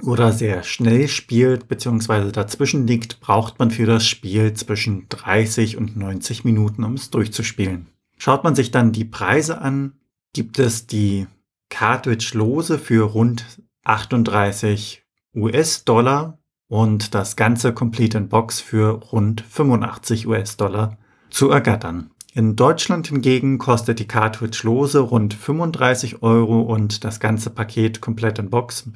oder 0.00 0.30
sehr 0.30 0.62
schnell 0.62 1.08
spielt, 1.08 1.66
beziehungsweise 1.66 2.30
dazwischen 2.30 2.86
liegt, 2.86 3.18
braucht 3.18 3.58
man 3.58 3.72
für 3.72 3.86
das 3.86 4.06
Spiel 4.06 4.52
zwischen 4.54 5.08
30 5.08 5.76
und 5.76 5.96
90 5.96 6.44
Minuten, 6.44 6.84
um 6.84 6.94
es 6.94 7.10
durchzuspielen. 7.10 7.88
Schaut 8.22 8.44
man 8.44 8.54
sich 8.54 8.70
dann 8.70 8.92
die 8.92 9.06
Preise 9.06 9.62
an, 9.62 9.94
gibt 10.34 10.58
es 10.58 10.86
die 10.86 11.26
Cartridge-Lose 11.70 12.78
für 12.78 13.04
rund 13.04 13.46
38 13.84 15.02
US-Dollar 15.34 16.38
und 16.68 17.14
das 17.14 17.36
ganze 17.36 17.72
Complete 17.72 18.18
in 18.18 18.28
Box 18.28 18.60
für 18.60 18.90
rund 18.90 19.40
85 19.40 20.26
US-Dollar 20.26 20.98
zu 21.30 21.48
ergattern. 21.48 22.10
In 22.34 22.56
Deutschland 22.56 23.06
hingegen 23.06 23.56
kostet 23.56 23.98
die 23.98 24.06
Cartridge 24.06 24.60
lose 24.64 24.98
rund 24.98 25.32
35 25.32 26.22
Euro 26.22 26.60
und 26.60 27.04
das 27.04 27.20
ganze 27.20 27.48
Paket 27.48 28.02
komplett 28.02 28.38
in 28.38 28.50
Box 28.50 28.90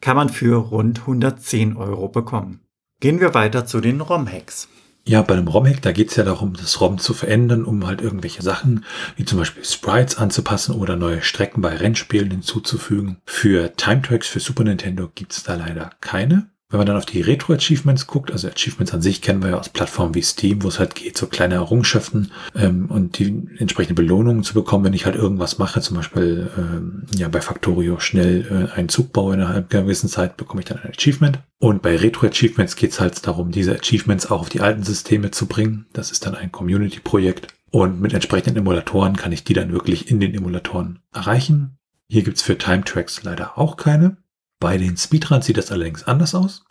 kann 0.00 0.14
man 0.14 0.28
für 0.28 0.54
rund 0.54 1.00
110 1.00 1.76
Euro 1.76 2.08
bekommen. 2.08 2.60
Gehen 3.00 3.18
wir 3.18 3.34
weiter 3.34 3.66
zu 3.66 3.80
den 3.80 4.00
ROM-Hacks. 4.00 4.68
Ja, 5.08 5.22
bei 5.22 5.32
einem 5.32 5.48
ROM-Hack, 5.48 5.80
da 5.80 5.92
geht 5.92 6.10
es 6.10 6.16
ja 6.16 6.22
darum, 6.22 6.52
das 6.52 6.82
ROM 6.82 6.98
zu 6.98 7.14
verändern, 7.14 7.64
um 7.64 7.86
halt 7.86 8.02
irgendwelche 8.02 8.42
Sachen, 8.42 8.84
wie 9.16 9.24
zum 9.24 9.38
Beispiel 9.38 9.64
Sprites 9.64 10.18
anzupassen 10.18 10.74
oder 10.74 10.96
neue 10.96 11.22
Strecken 11.22 11.62
bei 11.62 11.74
Rennspielen 11.74 12.30
hinzuzufügen. 12.30 13.16
Für 13.24 13.74
Time 13.74 14.02
Tracks 14.02 14.28
für 14.28 14.38
Super 14.38 14.64
Nintendo 14.64 15.08
gibt 15.14 15.32
es 15.32 15.44
da 15.44 15.54
leider 15.54 15.92
keine. 16.02 16.50
Wenn 16.70 16.78
man 16.78 16.86
dann 16.86 16.98
auf 16.98 17.06
die 17.06 17.22
Retro-Achievements 17.22 18.06
guckt, 18.06 18.30
also 18.30 18.46
Achievements 18.46 18.92
an 18.92 19.00
sich 19.00 19.22
kennen 19.22 19.42
wir 19.42 19.50
ja 19.50 19.58
aus 19.58 19.70
Plattformen 19.70 20.14
wie 20.14 20.20
Steam, 20.20 20.62
wo 20.62 20.68
es 20.68 20.78
halt 20.78 20.94
geht, 20.94 21.16
so 21.16 21.26
kleine 21.26 21.54
Errungenschaften 21.54 22.30
ähm, 22.54 22.90
und 22.90 23.18
die 23.18 23.48
entsprechende 23.56 23.94
Belohnungen 23.94 24.42
zu 24.42 24.52
bekommen, 24.52 24.84
wenn 24.84 24.92
ich 24.92 25.06
halt 25.06 25.16
irgendwas 25.16 25.56
mache, 25.56 25.80
zum 25.80 25.96
Beispiel 25.96 26.50
ähm, 26.58 27.04
ja 27.16 27.28
bei 27.28 27.40
Factorio 27.40 28.00
schnell 28.00 28.68
äh, 28.70 28.78
einen 28.78 28.90
Zug 28.90 29.14
baue 29.14 29.32
innerhalb 29.32 29.72
einer 29.72 29.84
gewissen 29.84 30.10
Zeit, 30.10 30.36
bekomme 30.36 30.60
ich 30.60 30.66
dann 30.66 30.78
ein 30.78 30.90
Achievement. 30.90 31.38
Und 31.58 31.80
bei 31.80 31.96
Retro-Achievements 31.96 32.76
geht 32.76 32.90
es 32.90 33.00
halt 33.00 33.26
darum, 33.26 33.50
diese 33.50 33.74
Achievements 33.74 34.30
auch 34.30 34.42
auf 34.42 34.48
die 34.50 34.60
alten 34.60 34.82
Systeme 34.82 35.30
zu 35.30 35.46
bringen. 35.46 35.86
Das 35.94 36.10
ist 36.10 36.26
dann 36.26 36.34
ein 36.34 36.52
Community-Projekt. 36.52 37.48
Und 37.70 38.00
mit 38.00 38.12
entsprechenden 38.12 38.58
Emulatoren 38.58 39.16
kann 39.16 39.32
ich 39.32 39.42
die 39.42 39.54
dann 39.54 39.72
wirklich 39.72 40.10
in 40.10 40.20
den 40.20 40.34
Emulatoren 40.34 41.00
erreichen. 41.14 41.78
Hier 42.08 42.22
gibt's 42.22 42.42
für 42.42 42.58
Time 42.58 42.84
Tracks 42.84 43.22
leider 43.22 43.56
auch 43.56 43.76
keine. 43.78 44.18
Bei 44.60 44.76
den 44.76 44.96
Speedruns 44.96 45.46
sieht 45.46 45.56
das 45.56 45.70
allerdings 45.70 46.04
anders 46.04 46.34
aus. 46.34 46.64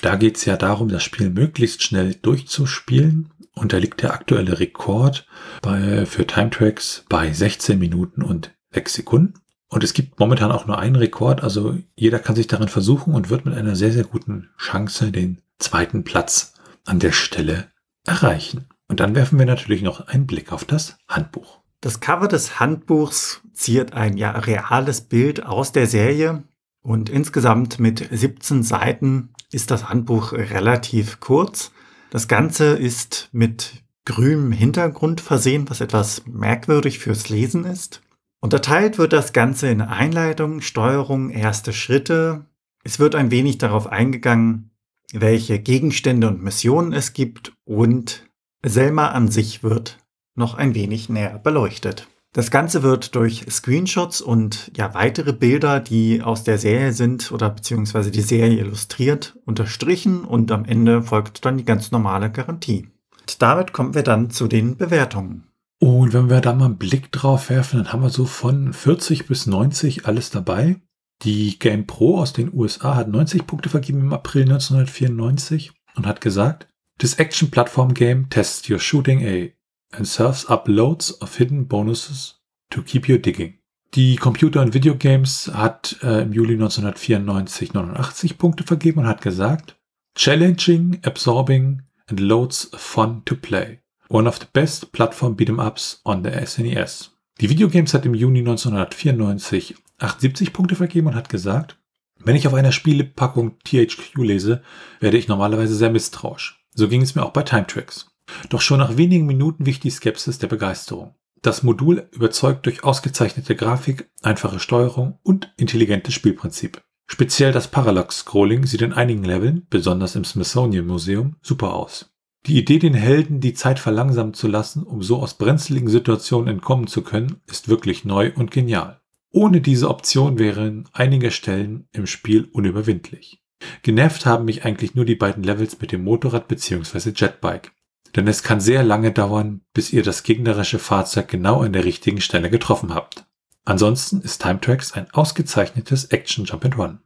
Da 0.00 0.16
geht 0.16 0.36
es 0.36 0.44
ja 0.44 0.56
darum, 0.56 0.88
das 0.88 1.02
Spiel 1.02 1.30
möglichst 1.30 1.82
schnell 1.82 2.14
durchzuspielen. 2.14 3.30
Und 3.52 3.72
da 3.72 3.78
liegt 3.78 4.02
der 4.02 4.12
aktuelle 4.12 4.58
Rekord 4.58 5.26
bei, 5.62 6.06
für 6.06 6.26
Time 6.26 6.50
Tracks 6.50 7.04
bei 7.08 7.32
16 7.32 7.78
Minuten 7.78 8.22
und 8.22 8.54
6 8.72 8.94
Sekunden. 8.94 9.34
Und 9.68 9.82
es 9.82 9.94
gibt 9.94 10.20
momentan 10.20 10.52
auch 10.52 10.66
nur 10.66 10.78
einen 10.78 10.96
Rekord, 10.96 11.42
also 11.42 11.76
jeder 11.96 12.18
kann 12.18 12.36
sich 12.36 12.46
daran 12.46 12.68
versuchen 12.68 13.14
und 13.14 13.30
wird 13.30 13.44
mit 13.44 13.54
einer 13.54 13.74
sehr, 13.74 13.92
sehr 13.92 14.04
guten 14.04 14.48
Chance 14.58 15.10
den 15.10 15.42
zweiten 15.58 16.04
Platz 16.04 16.54
an 16.84 17.00
der 17.00 17.12
Stelle 17.12 17.66
erreichen. 18.04 18.66
Und 18.88 19.00
dann 19.00 19.16
werfen 19.16 19.38
wir 19.38 19.46
natürlich 19.46 19.82
noch 19.82 20.06
einen 20.06 20.26
Blick 20.26 20.52
auf 20.52 20.64
das 20.64 20.98
Handbuch. 21.08 21.60
Das 21.80 22.00
Cover 22.00 22.28
des 22.28 22.60
Handbuchs 22.60 23.42
ziert 23.52 23.92
ein 23.92 24.16
ja 24.16 24.30
reales 24.30 25.00
Bild 25.00 25.44
aus 25.44 25.72
der 25.72 25.86
Serie 25.86 26.44
und 26.86 27.08
insgesamt 27.08 27.80
mit 27.80 28.08
17 28.12 28.62
Seiten 28.62 29.30
ist 29.50 29.72
das 29.72 29.88
Handbuch 29.88 30.32
relativ 30.32 31.18
kurz. 31.18 31.72
Das 32.10 32.28
Ganze 32.28 32.76
ist 32.76 33.28
mit 33.32 33.82
grünem 34.04 34.52
Hintergrund 34.52 35.20
versehen, 35.20 35.68
was 35.68 35.80
etwas 35.80 36.22
merkwürdig 36.26 37.00
fürs 37.00 37.28
Lesen 37.28 37.64
ist. 37.64 38.02
Unterteilt 38.40 38.98
wird 38.98 39.12
das 39.12 39.32
Ganze 39.32 39.68
in 39.68 39.80
Einleitung, 39.80 40.60
Steuerung, 40.60 41.30
erste 41.30 41.72
Schritte. 41.72 42.46
Es 42.84 43.00
wird 43.00 43.16
ein 43.16 43.32
wenig 43.32 43.58
darauf 43.58 43.88
eingegangen, 43.88 44.70
welche 45.12 45.58
Gegenstände 45.58 46.28
und 46.28 46.44
Missionen 46.44 46.92
es 46.92 47.14
gibt 47.14 47.52
und 47.64 48.30
Selma 48.64 49.08
an 49.08 49.28
sich 49.28 49.64
wird 49.64 49.98
noch 50.36 50.54
ein 50.54 50.76
wenig 50.76 51.08
näher 51.08 51.40
beleuchtet. 51.40 52.06
Das 52.36 52.50
Ganze 52.50 52.82
wird 52.82 53.14
durch 53.14 53.46
Screenshots 53.48 54.20
und 54.20 54.70
ja 54.76 54.92
weitere 54.92 55.32
Bilder, 55.32 55.80
die 55.80 56.20
aus 56.20 56.44
der 56.44 56.58
Serie 56.58 56.92
sind 56.92 57.32
oder 57.32 57.48
beziehungsweise 57.48 58.10
die 58.10 58.20
Serie 58.20 58.58
illustriert, 58.58 59.38
unterstrichen 59.46 60.22
und 60.22 60.52
am 60.52 60.66
Ende 60.66 61.02
folgt 61.02 61.46
dann 61.46 61.56
die 61.56 61.64
ganz 61.64 61.92
normale 61.92 62.30
Garantie. 62.30 62.88
Und 63.18 63.40
damit 63.40 63.72
kommen 63.72 63.94
wir 63.94 64.02
dann 64.02 64.28
zu 64.28 64.48
den 64.48 64.76
Bewertungen. 64.76 65.46
Und 65.80 66.12
wenn 66.12 66.28
wir 66.28 66.42
da 66.42 66.52
mal 66.52 66.66
einen 66.66 66.76
Blick 66.76 67.10
drauf 67.10 67.48
werfen, 67.48 67.78
dann 67.78 67.94
haben 67.94 68.02
wir 68.02 68.10
so 68.10 68.26
von 68.26 68.74
40 68.74 69.26
bis 69.26 69.46
90 69.46 70.04
alles 70.04 70.28
dabei. 70.28 70.76
Die 71.22 71.58
Game 71.58 71.86
Pro 71.86 72.18
aus 72.18 72.34
den 72.34 72.52
USA 72.52 72.96
hat 72.96 73.08
90 73.08 73.46
Punkte 73.46 73.70
vergeben 73.70 74.00
im 74.00 74.12
April 74.12 74.42
1994 74.42 75.72
und 75.94 76.06
hat 76.06 76.20
gesagt, 76.20 76.68
This 76.98 77.14
action 77.14 77.50
platform 77.50 77.94
game 77.94 78.28
tests 78.28 78.68
your 78.68 78.78
shooting 78.78 79.22
a 79.26 79.55
and 79.92 80.06
serves 80.06 80.48
up 80.48 80.68
loads 80.68 81.20
of 81.20 81.36
hidden 81.36 81.66
bonuses 81.66 82.40
to 82.70 82.82
keep 82.82 83.08
you 83.08 83.18
digging. 83.18 83.58
Die 83.94 84.16
Computer- 84.16 84.60
und 84.60 84.74
Videogames 84.74 85.50
hat 85.54 85.96
äh, 86.02 86.22
im 86.22 86.32
Juli 86.32 86.54
1994 86.54 87.72
89 87.72 88.38
Punkte 88.38 88.64
vergeben 88.64 89.00
und 89.00 89.06
hat 89.06 89.22
gesagt, 89.22 89.76
Challenging, 90.14 91.00
absorbing 91.04 91.82
and 92.08 92.20
loads 92.20 92.72
of 92.72 92.80
fun 92.80 93.22
to 93.24 93.36
play. 93.36 93.80
One 94.08 94.28
of 94.28 94.38
the 94.38 94.46
best 94.52 94.92
platform 94.92 95.36
beat'em 95.36 95.64
ups 95.64 96.00
on 96.04 96.22
the 96.24 96.30
SNES. 96.30 97.12
E 97.38 97.42
Die 97.42 97.50
Videogames 97.50 97.94
hat 97.94 98.06
im 98.06 98.14
Juni 98.14 98.40
1994 98.40 99.76
78 99.98 100.52
Punkte 100.52 100.76
vergeben 100.76 101.08
und 101.08 101.14
hat 101.14 101.28
gesagt, 101.28 101.78
wenn 102.18 102.36
ich 102.36 102.46
auf 102.46 102.54
einer 102.54 102.72
Spielepackung 102.72 103.58
THQ 103.64 104.16
lese, 104.16 104.62
werde 105.00 105.18
ich 105.18 105.28
normalerweise 105.28 105.74
sehr 105.74 105.90
misstrauisch. 105.90 106.64
So 106.74 106.88
ging 106.88 107.02
es 107.02 107.14
mir 107.14 107.24
auch 107.24 107.32
bei 107.32 107.42
Time 107.42 107.66
Tracks. 107.66 108.06
Doch 108.48 108.60
schon 108.60 108.78
nach 108.78 108.96
wenigen 108.96 109.26
Minuten 109.26 109.66
wich 109.66 109.80
die 109.80 109.90
Skepsis 109.90 110.38
der 110.38 110.48
Begeisterung. 110.48 111.14
Das 111.42 111.62
Modul 111.62 112.08
überzeugt 112.12 112.66
durch 112.66 112.82
ausgezeichnete 112.82 113.54
Grafik, 113.54 114.10
einfache 114.22 114.58
Steuerung 114.58 115.18
und 115.22 115.52
intelligentes 115.56 116.14
Spielprinzip. 116.14 116.82
Speziell 117.06 117.52
das 117.52 117.68
Parallax-Scrolling 117.68 118.66
sieht 118.66 118.82
in 118.82 118.92
einigen 118.92 119.22
Leveln, 119.22 119.66
besonders 119.70 120.16
im 120.16 120.24
Smithsonian 120.24 120.86
Museum, 120.86 121.36
super 121.40 121.74
aus. 121.74 122.10
Die 122.46 122.58
Idee, 122.58 122.78
den 122.78 122.94
Helden 122.94 123.40
die 123.40 123.54
Zeit 123.54 123.78
verlangsamen 123.78 124.34
zu 124.34 124.48
lassen, 124.48 124.82
um 124.82 125.02
so 125.02 125.18
aus 125.18 125.34
brenzligen 125.34 125.88
Situationen 125.88 126.48
entkommen 126.48 126.86
zu 126.86 127.02
können, 127.02 127.40
ist 127.46 127.68
wirklich 127.68 128.04
neu 128.04 128.32
und 128.34 128.50
genial. 128.50 129.00
Ohne 129.30 129.60
diese 129.60 129.88
Option 129.88 130.38
wären 130.38 130.88
einige 130.92 131.30
Stellen 131.30 131.88
im 131.92 132.06
Spiel 132.06 132.48
unüberwindlich. 132.52 133.42
Genervt 133.82 134.26
haben 134.26 134.44
mich 134.44 134.64
eigentlich 134.64 134.94
nur 134.94 135.04
die 135.04 135.16
beiden 135.16 135.42
Levels 135.42 135.80
mit 135.80 135.92
dem 135.92 136.04
Motorrad 136.04 136.48
bzw. 136.48 137.10
Jetbike. 137.14 137.72
Denn 138.16 138.26
es 138.26 138.42
kann 138.42 138.60
sehr 138.60 138.82
lange 138.82 139.12
dauern, 139.12 139.60
bis 139.74 139.92
ihr 139.92 140.02
das 140.02 140.22
gegnerische 140.22 140.78
Fahrzeug 140.78 141.28
genau 141.28 141.60
an 141.60 141.74
der 141.74 141.84
richtigen 141.84 142.22
Stelle 142.22 142.48
getroffen 142.48 142.94
habt. 142.94 143.26
Ansonsten 143.66 144.22
ist 144.22 144.40
Time 144.40 144.60
Tracks 144.60 144.92
ein 144.92 145.10
ausgezeichnetes 145.12 146.06
Action 146.06 146.46
Jump 146.46 146.64
and 146.64 146.78
Run. 146.78 146.98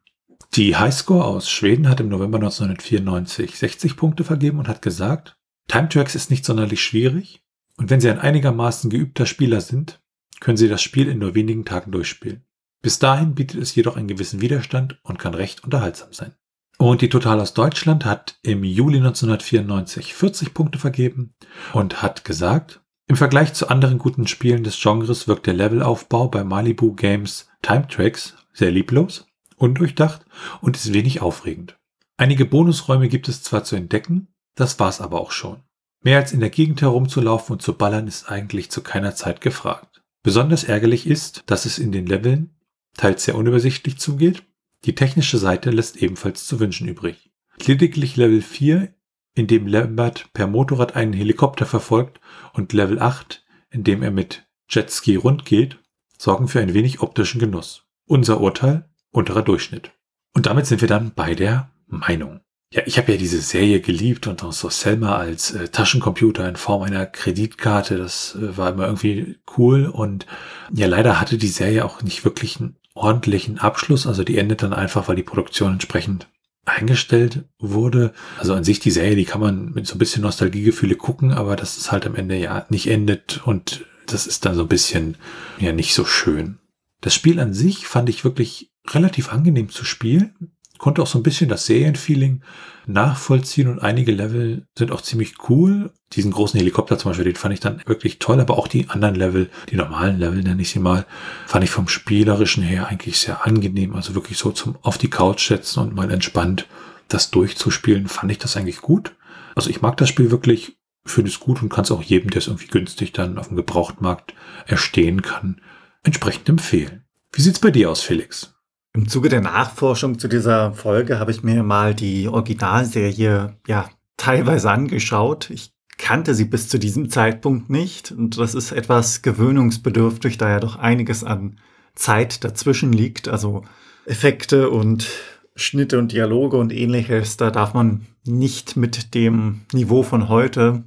Die 0.55 0.77
Highscore 0.77 1.25
aus 1.25 1.51
Schweden 1.51 1.89
hat 1.89 2.01
im 2.01 2.09
November 2.09 2.39
1994 2.39 3.59
60 3.59 3.97
Punkte 3.97 4.25
vergeben 4.25 4.59
und 4.59 4.69
hat 4.69 4.83
gesagt, 4.83 5.37
Time 5.69 5.89
Tracks 5.89 6.15
ist 6.15 6.31
nicht 6.31 6.45
sonderlich 6.45 6.83
schwierig 6.83 7.43
und 7.77 7.91
wenn 7.91 8.01
Sie 8.01 8.11
ein 8.11 8.19
einigermaßen 8.19 8.91
geübter 8.91 9.27
Spieler 9.27 9.61
sind, 9.61 10.01
können 10.41 10.57
Sie 10.57 10.69
das 10.69 10.83
Spiel 10.83 11.09
in 11.09 11.19
nur 11.19 11.35
wenigen 11.35 11.65
Tagen 11.65 11.93
durchspielen. 11.93 12.45
Bis 12.83 12.99
dahin 12.99 13.35
bietet 13.35 13.61
es 13.61 13.75
jedoch 13.75 13.97
einen 13.97 14.09
gewissen 14.09 14.41
Widerstand 14.41 14.99
und 15.03 15.19
kann 15.19 15.35
recht 15.35 15.65
unterhaltsam 15.65 16.13
sein. 16.13 16.35
Und 16.81 17.03
die 17.03 17.11
Total 17.11 17.39
aus 17.41 17.53
Deutschland 17.53 18.07
hat 18.07 18.39
im 18.43 18.65
Juli 18.65 18.97
1994 18.97 20.15
40 20.15 20.55
Punkte 20.55 20.79
vergeben 20.79 21.35
und 21.75 22.01
hat 22.01 22.25
gesagt, 22.25 22.81
im 23.07 23.17
Vergleich 23.17 23.53
zu 23.53 23.69
anderen 23.69 23.99
guten 23.99 24.27
Spielen 24.27 24.65
des 24.65 24.81
Genres 24.81 25.29
wirkt 25.29 25.47
der 25.47 25.53
Levelaufbau 25.53 26.29
bei 26.29 26.43
Malibu 26.43 26.95
Games 26.95 27.51
Time 27.61 27.87
Tracks 27.87 28.35
sehr 28.55 28.71
lieblos, 28.71 29.27
undurchdacht 29.57 30.25
und 30.63 30.75
ist 30.75 30.95
wenig 30.95 31.21
aufregend. 31.21 31.77
Einige 32.17 32.47
Bonusräume 32.47 33.11
gibt 33.11 33.29
es 33.29 33.43
zwar 33.43 33.63
zu 33.63 33.77
entdecken, 33.77 34.29
das 34.55 34.81
war's 34.81 35.03
aber 35.03 35.21
auch 35.21 35.33
schon. 35.33 35.63
Mehr 36.03 36.17
als 36.17 36.33
in 36.33 36.41
der 36.41 36.49
Gegend 36.49 36.81
herumzulaufen 36.81 37.57
und 37.57 37.61
zu 37.61 37.75
ballern 37.75 38.07
ist 38.07 38.31
eigentlich 38.31 38.71
zu 38.71 38.81
keiner 38.81 39.15
Zeit 39.15 39.43
gefragt. 39.43 40.01
Besonders 40.23 40.65
ärgerlich 40.65 41.07
ist, 41.07 41.43
dass 41.45 41.67
es 41.67 41.79
in 41.79 41.93
den 41.93 42.07
Leveln 42.07 42.55
teils 42.97 43.25
sehr 43.25 43.35
unübersichtlich 43.35 43.99
zugeht 43.99 44.45
die 44.85 44.95
technische 44.95 45.39
Seite 45.39 45.71
lässt 45.71 45.97
ebenfalls 45.97 46.47
zu 46.47 46.61
wünschen 46.61 46.89
übrig. 46.89 47.31
Lediglich 47.67 48.17
Level 48.17 48.43
4, 48.43 48.95
in 49.35 49.47
dem 49.47 49.67
Lambert 49.67 50.33
per 50.33 50.47
Motorrad 50.47 50.97
einen 50.97 51.13
Helikopter 51.13 51.67
verfolgt, 51.67 52.21
und 52.53 52.73
Level 52.73 52.99
8, 52.99 53.45
in 53.71 53.85
dem 53.85 54.03
er 54.03 54.11
mit 54.11 54.47
Jetski 54.69 55.17
rund 55.17 55.45
geht, 55.45 55.79
sorgen 56.17 56.49
für 56.49 56.61
ein 56.61 56.75
wenig 56.75 57.01
optischen 57.01 57.41
Genuss. 57.41 57.85
Unser 58.07 58.41
Urteil, 58.41 58.89
unterer 59.11 59.43
Durchschnitt. 59.43 59.93
Und 60.35 60.47
damit 60.47 60.67
sind 60.67 60.81
wir 60.81 60.89
dann 60.89 61.13
bei 61.15 61.35
der 61.35 61.71
Meinung. 61.87 62.41
Ja, 62.73 62.83
ich 62.87 62.99
habe 62.99 63.11
ja 63.11 63.19
diese 63.19 63.41
Serie 63.41 63.81
geliebt 63.81 64.29
und 64.29 64.45
auch 64.45 64.53
so 64.53 64.69
Selma 64.69 65.17
als 65.17 65.51
äh, 65.51 65.69
Taschencomputer 65.69 66.49
in 66.49 66.55
Form 66.55 66.83
einer 66.83 67.05
Kreditkarte, 67.05 67.99
das 67.99 68.37
äh, 68.37 68.57
war 68.57 68.71
immer 68.71 68.85
irgendwie 68.87 69.39
cool 69.59 69.87
und 69.87 70.25
ja, 70.73 70.87
leider 70.87 71.21
hatte 71.21 71.37
die 71.37 71.49
Serie 71.49 71.85
auch 71.85 72.03
nicht 72.03 72.25
wirklich 72.25 72.61
einen 72.61 72.77
ordentlichen 72.95 73.59
Abschluss. 73.59 74.07
Also 74.07 74.25
die 74.25 74.39
endet 74.39 74.63
dann 74.63 74.73
einfach, 74.73 75.09
weil 75.09 75.17
die 75.17 75.23
Produktion 75.23 75.73
entsprechend 75.73 76.29
eingestellt 76.65 77.45
wurde. 77.59 78.13
Also 78.39 78.55
an 78.55 78.65
sich 78.65 78.81
die 78.81 78.91
Serie, 78.91 79.17
die 79.17 79.25
kann 79.25 79.41
man 79.41 79.73
mit 79.73 79.87
so 79.87 79.95
ein 79.95 79.99
bisschen 79.99 80.23
Nostalgiegefühle 80.23 80.97
gucken, 80.97 81.33
aber 81.33 81.57
das 81.57 81.79
ist 81.79 81.91
halt 81.91 82.07
am 82.07 82.15
Ende 82.15 82.37
ja 82.37 82.67
nicht 82.69 82.87
endet 82.89 83.41
und 83.47 83.87
das 84.07 84.27
ist 84.27 84.45
dann 84.45 84.55
so 84.55 84.63
ein 84.63 84.69
bisschen 84.69 85.17
ja 85.59 85.73
nicht 85.73 85.95
so 85.95 86.05
schön. 86.05 86.59
Das 87.01 87.15
Spiel 87.15 87.41
an 87.41 87.55
sich 87.55 87.87
fand 87.87 88.09
ich 88.09 88.25
wirklich 88.25 88.73
relativ 88.89 89.33
angenehm 89.33 89.71
zu 89.71 89.85
spielen 89.85 90.53
konnte 90.81 91.03
auch 91.03 91.07
so 91.07 91.19
ein 91.19 91.23
bisschen 91.23 91.49
das 91.49 91.67
Serienfeeling 91.67 92.43
nachvollziehen 92.87 93.69
und 93.69 93.81
einige 93.81 94.13
Level 94.13 94.67
sind 94.77 94.91
auch 94.91 95.03
ziemlich 95.03 95.35
cool. 95.49 95.93
Diesen 96.15 96.33
großen 96.33 96.59
Helikopter 96.59 96.99
zum 96.99 97.11
Beispiel, 97.11 97.27
den 97.27 97.37
fand 97.37 97.53
ich 97.53 97.61
dann 97.61 97.83
wirklich 97.85 98.19
toll, 98.19 98.41
aber 98.41 98.59
auch 98.59 98.67
die 98.67 98.89
anderen 98.89 99.15
Level, 99.15 99.51
die 99.69 99.77
normalen 99.77 100.19
Level 100.19 100.43
nenne 100.43 100.63
ich 100.63 100.71
sie 100.71 100.79
mal, 100.79 101.07
fand 101.47 101.65
ich 101.65 101.71
vom 101.71 101.87
Spielerischen 101.87 102.63
her 102.63 102.89
eigentlich 102.89 103.19
sehr 103.19 103.47
angenehm. 103.47 103.95
Also 103.95 104.15
wirklich 104.15 104.39
so 104.39 104.53
zum 104.53 104.77
auf 104.81 104.97
die 104.97 105.11
Couch 105.11 105.49
setzen 105.49 105.81
und 105.81 105.95
mal 105.95 106.11
entspannt 106.11 106.67
das 107.09 107.31
durchzuspielen, 107.31 108.09
fand 108.09 108.33
ich 108.33 108.39
das 108.39 108.57
eigentlich 108.57 108.81
gut. 108.81 109.15
Also 109.55 109.69
ich 109.69 109.83
mag 109.83 109.99
das 109.99 110.09
Spiel 110.09 110.31
wirklich, 110.31 110.79
finde 111.05 111.31
es 111.31 111.41
gut 111.41 111.61
und 111.63 111.69
kann 111.69 111.85
es 111.85 111.91
auch 111.91 112.03
jedem, 112.03 112.31
der 112.31 112.39
es 112.39 112.47
irgendwie 112.47 112.69
günstig 112.69 113.13
dann 113.13 113.37
auf 113.37 113.49
dem 113.49 113.57
Gebrauchtmarkt 113.57 114.35
erstehen 114.67 115.21
kann, 115.21 115.61
entsprechend 116.05 116.49
empfehlen. 116.49 117.05
Wie 117.33 117.43
sieht's 117.43 117.59
bei 117.59 117.71
dir 117.71 117.91
aus, 117.91 118.01
Felix? 118.01 118.55
Im 118.93 119.07
Zuge 119.07 119.29
der 119.29 119.41
Nachforschung 119.41 120.19
zu 120.19 120.27
dieser 120.27 120.73
Folge 120.73 121.21
habe 121.21 121.31
ich 121.31 121.45
mir 121.45 121.63
mal 121.63 121.95
die 121.95 122.27
Originalserie 122.27 123.57
ja 123.69 123.89
teilweise 124.17 124.69
angeschaut. 124.69 125.49
Ich 125.51 125.73
kannte 125.97 126.35
sie 126.35 126.45
bis 126.45 126.69
zu 126.69 126.79
diesem 126.79 127.09
Zeitpunkt 127.09 127.71
nicht 127.71 128.11
und 128.11 128.39
das 128.39 128.57
ist 128.57 128.73
etwas 128.73 129.23
gewöhnungsbedürftig, 129.23 130.39
da 130.39 130.49
ja 130.51 130.59
doch 130.59 130.75
einiges 130.77 131.23
an 131.23 131.61
Zeit 131.95 132.43
dazwischen 132.43 132.93
liegt, 132.93 133.29
also 133.29 133.63
Effekte 134.07 134.71
und 134.71 135.09
Schnitte 135.55 135.99
und 135.99 136.11
Dialoge 136.11 136.57
und 136.57 136.73
ähnliches, 136.73 137.37
da 137.37 137.53
darf 137.53 137.75
man 137.75 138.07
nicht 138.25 138.77
mit 138.77 139.15
dem 139.15 139.61
Niveau 139.73 140.03
von 140.03 140.29
heute 140.29 140.83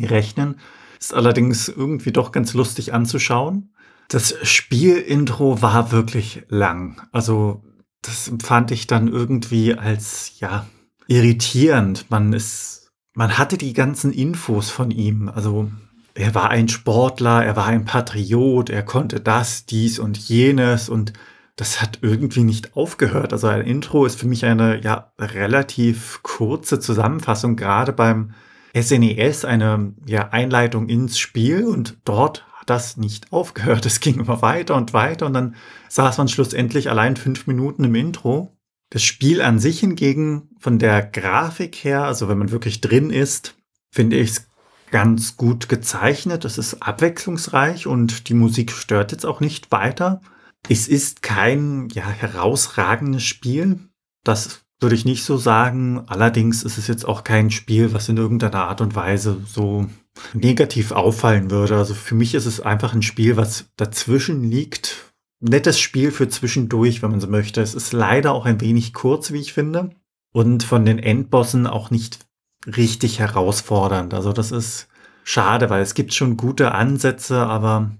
rechnen. 0.00 0.56
Ist 0.98 1.14
allerdings 1.14 1.68
irgendwie 1.68 2.12
doch 2.12 2.32
ganz 2.32 2.54
lustig 2.54 2.92
anzuschauen. 2.92 3.70
Das 4.08 4.34
Spielintro 4.42 5.62
war 5.62 5.90
wirklich 5.90 6.44
lang. 6.48 7.02
Also 7.12 7.62
das 8.02 8.28
empfand 8.28 8.70
ich 8.70 8.86
dann 8.86 9.08
irgendwie 9.08 9.74
als 9.74 10.38
ja 10.38 10.66
irritierend. 11.08 12.10
Man 12.10 12.32
ist, 12.32 12.92
man 13.14 13.38
hatte 13.38 13.58
die 13.58 13.72
ganzen 13.72 14.12
Infos 14.12 14.70
von 14.70 14.90
ihm. 14.90 15.28
Also 15.28 15.70
er 16.14 16.34
war 16.34 16.50
ein 16.50 16.68
Sportler, 16.68 17.44
er 17.44 17.56
war 17.56 17.66
ein 17.66 17.84
Patriot, 17.84 18.70
er 18.70 18.82
konnte 18.82 19.20
das, 19.20 19.66
dies 19.66 19.98
und 19.98 20.16
jenes 20.16 20.88
und 20.88 21.12
das 21.56 21.80
hat 21.80 22.00
irgendwie 22.02 22.44
nicht 22.44 22.76
aufgehört. 22.76 23.32
Also 23.32 23.48
ein 23.48 23.66
Intro 23.66 24.04
ist 24.04 24.20
für 24.20 24.26
mich 24.26 24.44
eine 24.44 24.82
ja 24.82 25.12
relativ 25.18 26.20
kurze 26.22 26.80
Zusammenfassung, 26.80 27.56
gerade 27.56 27.92
beim 27.92 28.32
SNES 28.78 29.44
e 29.44 29.46
eine 29.46 29.94
ja, 30.06 30.28
Einleitung 30.28 30.88
ins 30.88 31.18
Spiel 31.18 31.64
und 31.64 31.96
dort 32.04 32.46
das 32.66 32.96
nicht 32.96 33.32
aufgehört. 33.32 33.86
Es 33.86 34.00
ging 34.00 34.18
immer 34.20 34.42
weiter 34.42 34.74
und 34.74 34.92
weiter 34.92 35.26
und 35.26 35.32
dann 35.32 35.54
saß 35.88 36.18
man 36.18 36.28
schlussendlich 36.28 36.90
allein 36.90 37.16
fünf 37.16 37.46
Minuten 37.46 37.84
im 37.84 37.94
Intro. 37.94 38.56
Das 38.90 39.02
Spiel 39.02 39.42
an 39.42 39.58
sich 39.58 39.80
hingegen 39.80 40.50
von 40.58 40.78
der 40.78 41.02
Grafik 41.02 41.76
her, 41.76 42.04
also 42.04 42.28
wenn 42.28 42.38
man 42.38 42.50
wirklich 42.50 42.80
drin 42.80 43.10
ist, 43.10 43.56
finde 43.90 44.16
ich 44.16 44.30
es 44.30 44.48
ganz 44.90 45.36
gut 45.36 45.68
gezeichnet. 45.68 46.44
Es 46.44 46.58
ist 46.58 46.82
abwechslungsreich 46.82 47.86
und 47.86 48.28
die 48.28 48.34
Musik 48.34 48.70
stört 48.72 49.12
jetzt 49.12 49.26
auch 49.26 49.40
nicht 49.40 49.72
weiter. 49.72 50.20
Es 50.68 50.88
ist 50.88 51.22
kein 51.22 51.88
ja, 51.92 52.08
herausragendes 52.08 53.24
Spiel. 53.24 53.80
Das 54.24 54.64
würde 54.80 54.94
ich 54.94 55.04
nicht 55.04 55.24
so 55.24 55.36
sagen. 55.36 56.02
Allerdings 56.06 56.62
ist 56.62 56.78
es 56.78 56.86
jetzt 56.86 57.04
auch 57.04 57.24
kein 57.24 57.50
Spiel, 57.50 57.92
was 57.92 58.08
in 58.08 58.16
irgendeiner 58.16 58.64
Art 58.64 58.80
und 58.80 58.94
Weise 58.94 59.40
so 59.46 59.86
negativ 60.34 60.92
auffallen 60.92 61.50
würde. 61.50 61.76
Also 61.76 61.94
für 61.94 62.14
mich 62.14 62.34
ist 62.34 62.46
es 62.46 62.60
einfach 62.60 62.94
ein 62.94 63.02
Spiel, 63.02 63.36
was 63.36 63.66
dazwischen 63.76 64.44
liegt. 64.44 65.12
Nettes 65.40 65.78
Spiel 65.78 66.10
für 66.10 66.28
zwischendurch, 66.28 67.02
wenn 67.02 67.10
man 67.10 67.20
so 67.20 67.28
möchte. 67.28 67.60
Es 67.60 67.74
ist 67.74 67.92
leider 67.92 68.32
auch 68.32 68.46
ein 68.46 68.60
wenig 68.60 68.94
kurz, 68.94 69.32
wie 69.32 69.40
ich 69.40 69.52
finde. 69.52 69.90
Und 70.32 70.64
von 70.64 70.84
den 70.84 70.98
Endbossen 70.98 71.66
auch 71.66 71.90
nicht 71.90 72.20
richtig 72.66 73.18
herausfordernd. 73.18 74.14
Also 74.14 74.32
das 74.32 74.50
ist 74.50 74.88
schade, 75.24 75.70
weil 75.70 75.82
es 75.82 75.94
gibt 75.94 76.14
schon 76.14 76.36
gute 76.36 76.72
Ansätze, 76.72 77.38
aber 77.38 77.90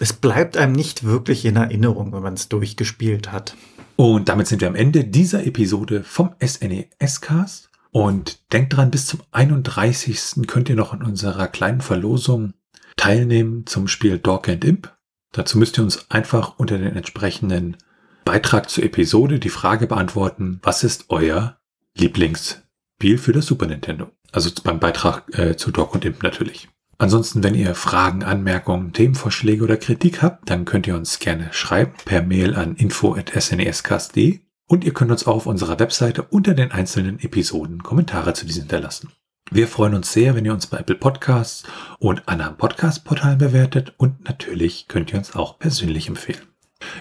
es 0.00 0.12
bleibt 0.12 0.56
einem 0.56 0.72
nicht 0.72 1.04
wirklich 1.04 1.44
in 1.44 1.56
Erinnerung, 1.56 2.12
wenn 2.12 2.22
man 2.22 2.34
es 2.34 2.48
durchgespielt 2.48 3.32
hat. 3.32 3.56
Und 3.96 4.28
damit 4.28 4.46
sind 4.46 4.60
wir 4.60 4.68
am 4.68 4.74
Ende 4.74 5.04
dieser 5.04 5.46
Episode 5.46 6.02
vom 6.02 6.34
SNES-Cast. 6.40 7.70
Und 7.92 8.40
denkt 8.52 8.74
dran, 8.74 8.90
bis 8.90 9.06
zum 9.06 9.20
31. 9.32 10.46
könnt 10.46 10.70
ihr 10.70 10.76
noch 10.76 10.94
an 10.94 11.02
unserer 11.02 11.46
kleinen 11.46 11.82
Verlosung 11.82 12.54
teilnehmen 12.96 13.66
zum 13.66 13.86
Spiel 13.86 14.18
Dog 14.18 14.48
and 14.48 14.64
Imp. 14.64 14.92
Dazu 15.32 15.58
müsst 15.58 15.78
ihr 15.78 15.84
uns 15.84 16.10
einfach 16.10 16.58
unter 16.58 16.78
den 16.78 16.96
entsprechenden 16.96 17.76
Beitrag 18.24 18.70
zur 18.70 18.84
Episode 18.84 19.38
die 19.38 19.50
Frage 19.50 19.86
beantworten, 19.86 20.58
was 20.62 20.84
ist 20.84 21.06
euer 21.08 21.58
Lieblingsspiel 21.96 23.18
für 23.18 23.32
das 23.32 23.46
Super 23.46 23.66
Nintendo? 23.66 24.10
Also 24.30 24.50
beim 24.64 24.80
Beitrag 24.80 25.24
äh, 25.38 25.56
zu 25.56 25.70
Dog 25.70 25.94
und 25.94 26.04
Imp 26.04 26.22
natürlich. 26.22 26.68
Ansonsten, 26.96 27.42
wenn 27.42 27.54
ihr 27.54 27.74
Fragen, 27.74 28.22
Anmerkungen, 28.22 28.92
Themenvorschläge 28.92 29.64
oder 29.64 29.76
Kritik 29.76 30.22
habt, 30.22 30.48
dann 30.48 30.64
könnt 30.64 30.86
ihr 30.86 30.94
uns 30.94 31.18
gerne 31.18 31.48
schreiben 31.52 31.94
per 32.04 32.22
Mail 32.22 32.54
an 32.54 32.76
info.snescast.de 32.76 34.41
und 34.66 34.84
ihr 34.84 34.94
könnt 34.94 35.10
uns 35.10 35.26
auch 35.26 35.36
auf 35.36 35.46
unserer 35.46 35.78
Webseite 35.78 36.22
unter 36.22 36.54
den 36.54 36.72
einzelnen 36.72 37.18
Episoden 37.20 37.82
Kommentare 37.82 38.34
zu 38.34 38.46
diesen 38.46 38.62
hinterlassen. 38.62 39.10
Wir 39.50 39.68
freuen 39.68 39.94
uns 39.94 40.12
sehr, 40.12 40.34
wenn 40.34 40.46
ihr 40.46 40.52
uns 40.54 40.66
bei 40.66 40.78
Apple 40.78 40.96
Podcasts 40.96 41.64
und 41.98 42.26
anderen 42.26 42.56
Podcast-Portalen 42.56 43.38
bewertet 43.38 43.92
und 43.98 44.24
natürlich 44.24 44.88
könnt 44.88 45.12
ihr 45.12 45.18
uns 45.18 45.34
auch 45.34 45.58
persönlich 45.58 46.08
empfehlen. 46.08 46.46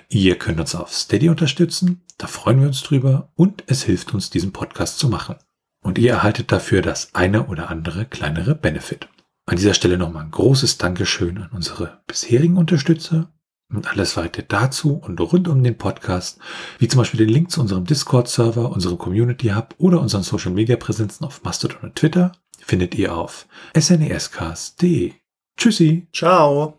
Ihr 0.10 0.38
könnt 0.38 0.60
uns 0.60 0.76
auf 0.76 0.94
Steady 0.94 1.30
unterstützen, 1.30 2.04
da 2.18 2.28
freuen 2.28 2.60
wir 2.60 2.68
uns 2.68 2.84
drüber 2.84 3.32
und 3.36 3.64
es 3.68 3.84
hilft 3.84 4.14
uns, 4.14 4.30
diesen 4.30 4.52
Podcast 4.52 5.00
zu 5.00 5.08
machen. 5.08 5.38
Und 5.82 5.98
ihr 5.98 6.12
erhaltet 6.12 6.52
dafür 6.52 6.82
das 6.82 7.16
eine 7.16 7.48
oder 7.48 7.70
andere 7.70 8.06
kleinere 8.06 8.54
Benefit. 8.54 9.08
An 9.46 9.56
dieser 9.56 9.74
Stelle 9.74 9.98
nochmal 9.98 10.26
ein 10.26 10.32
großes 10.32 10.78
Dankeschön 10.78 11.38
an 11.38 11.50
unsere 11.52 12.02
bisherigen 12.06 12.58
Unterstützer 12.58 13.32
und 13.74 13.88
alles 13.88 14.18
weitere 14.18 14.44
dazu 14.48 14.96
und 14.96 15.20
rund 15.20 15.48
um 15.48 15.64
den 15.64 15.78
Podcast, 15.78 16.40
wie 16.80 16.88
zum 16.88 17.00
Beispiel 17.00 17.20
den 17.20 17.30
Link 17.30 17.52
zu 17.52 17.62
unserem 17.62 17.86
Discord-Server, 17.86 18.72
unserem 18.72 18.98
Community 18.98 19.50
Hub 19.50 19.76
oder 19.78 20.02
unseren 20.02 20.24
Social 20.24 20.52
Media 20.52 20.76
Präsenzen 20.76 21.26
auf 21.26 21.44
Mastodon 21.44 21.82
und 21.82 21.96
Twitter, 21.96 22.32
findet 22.60 22.96
ihr 22.96 23.16
auf 23.16 23.48
snescast.de. 23.76 25.14
Tschüssi. 25.58 26.08
Ciao. 26.14 26.78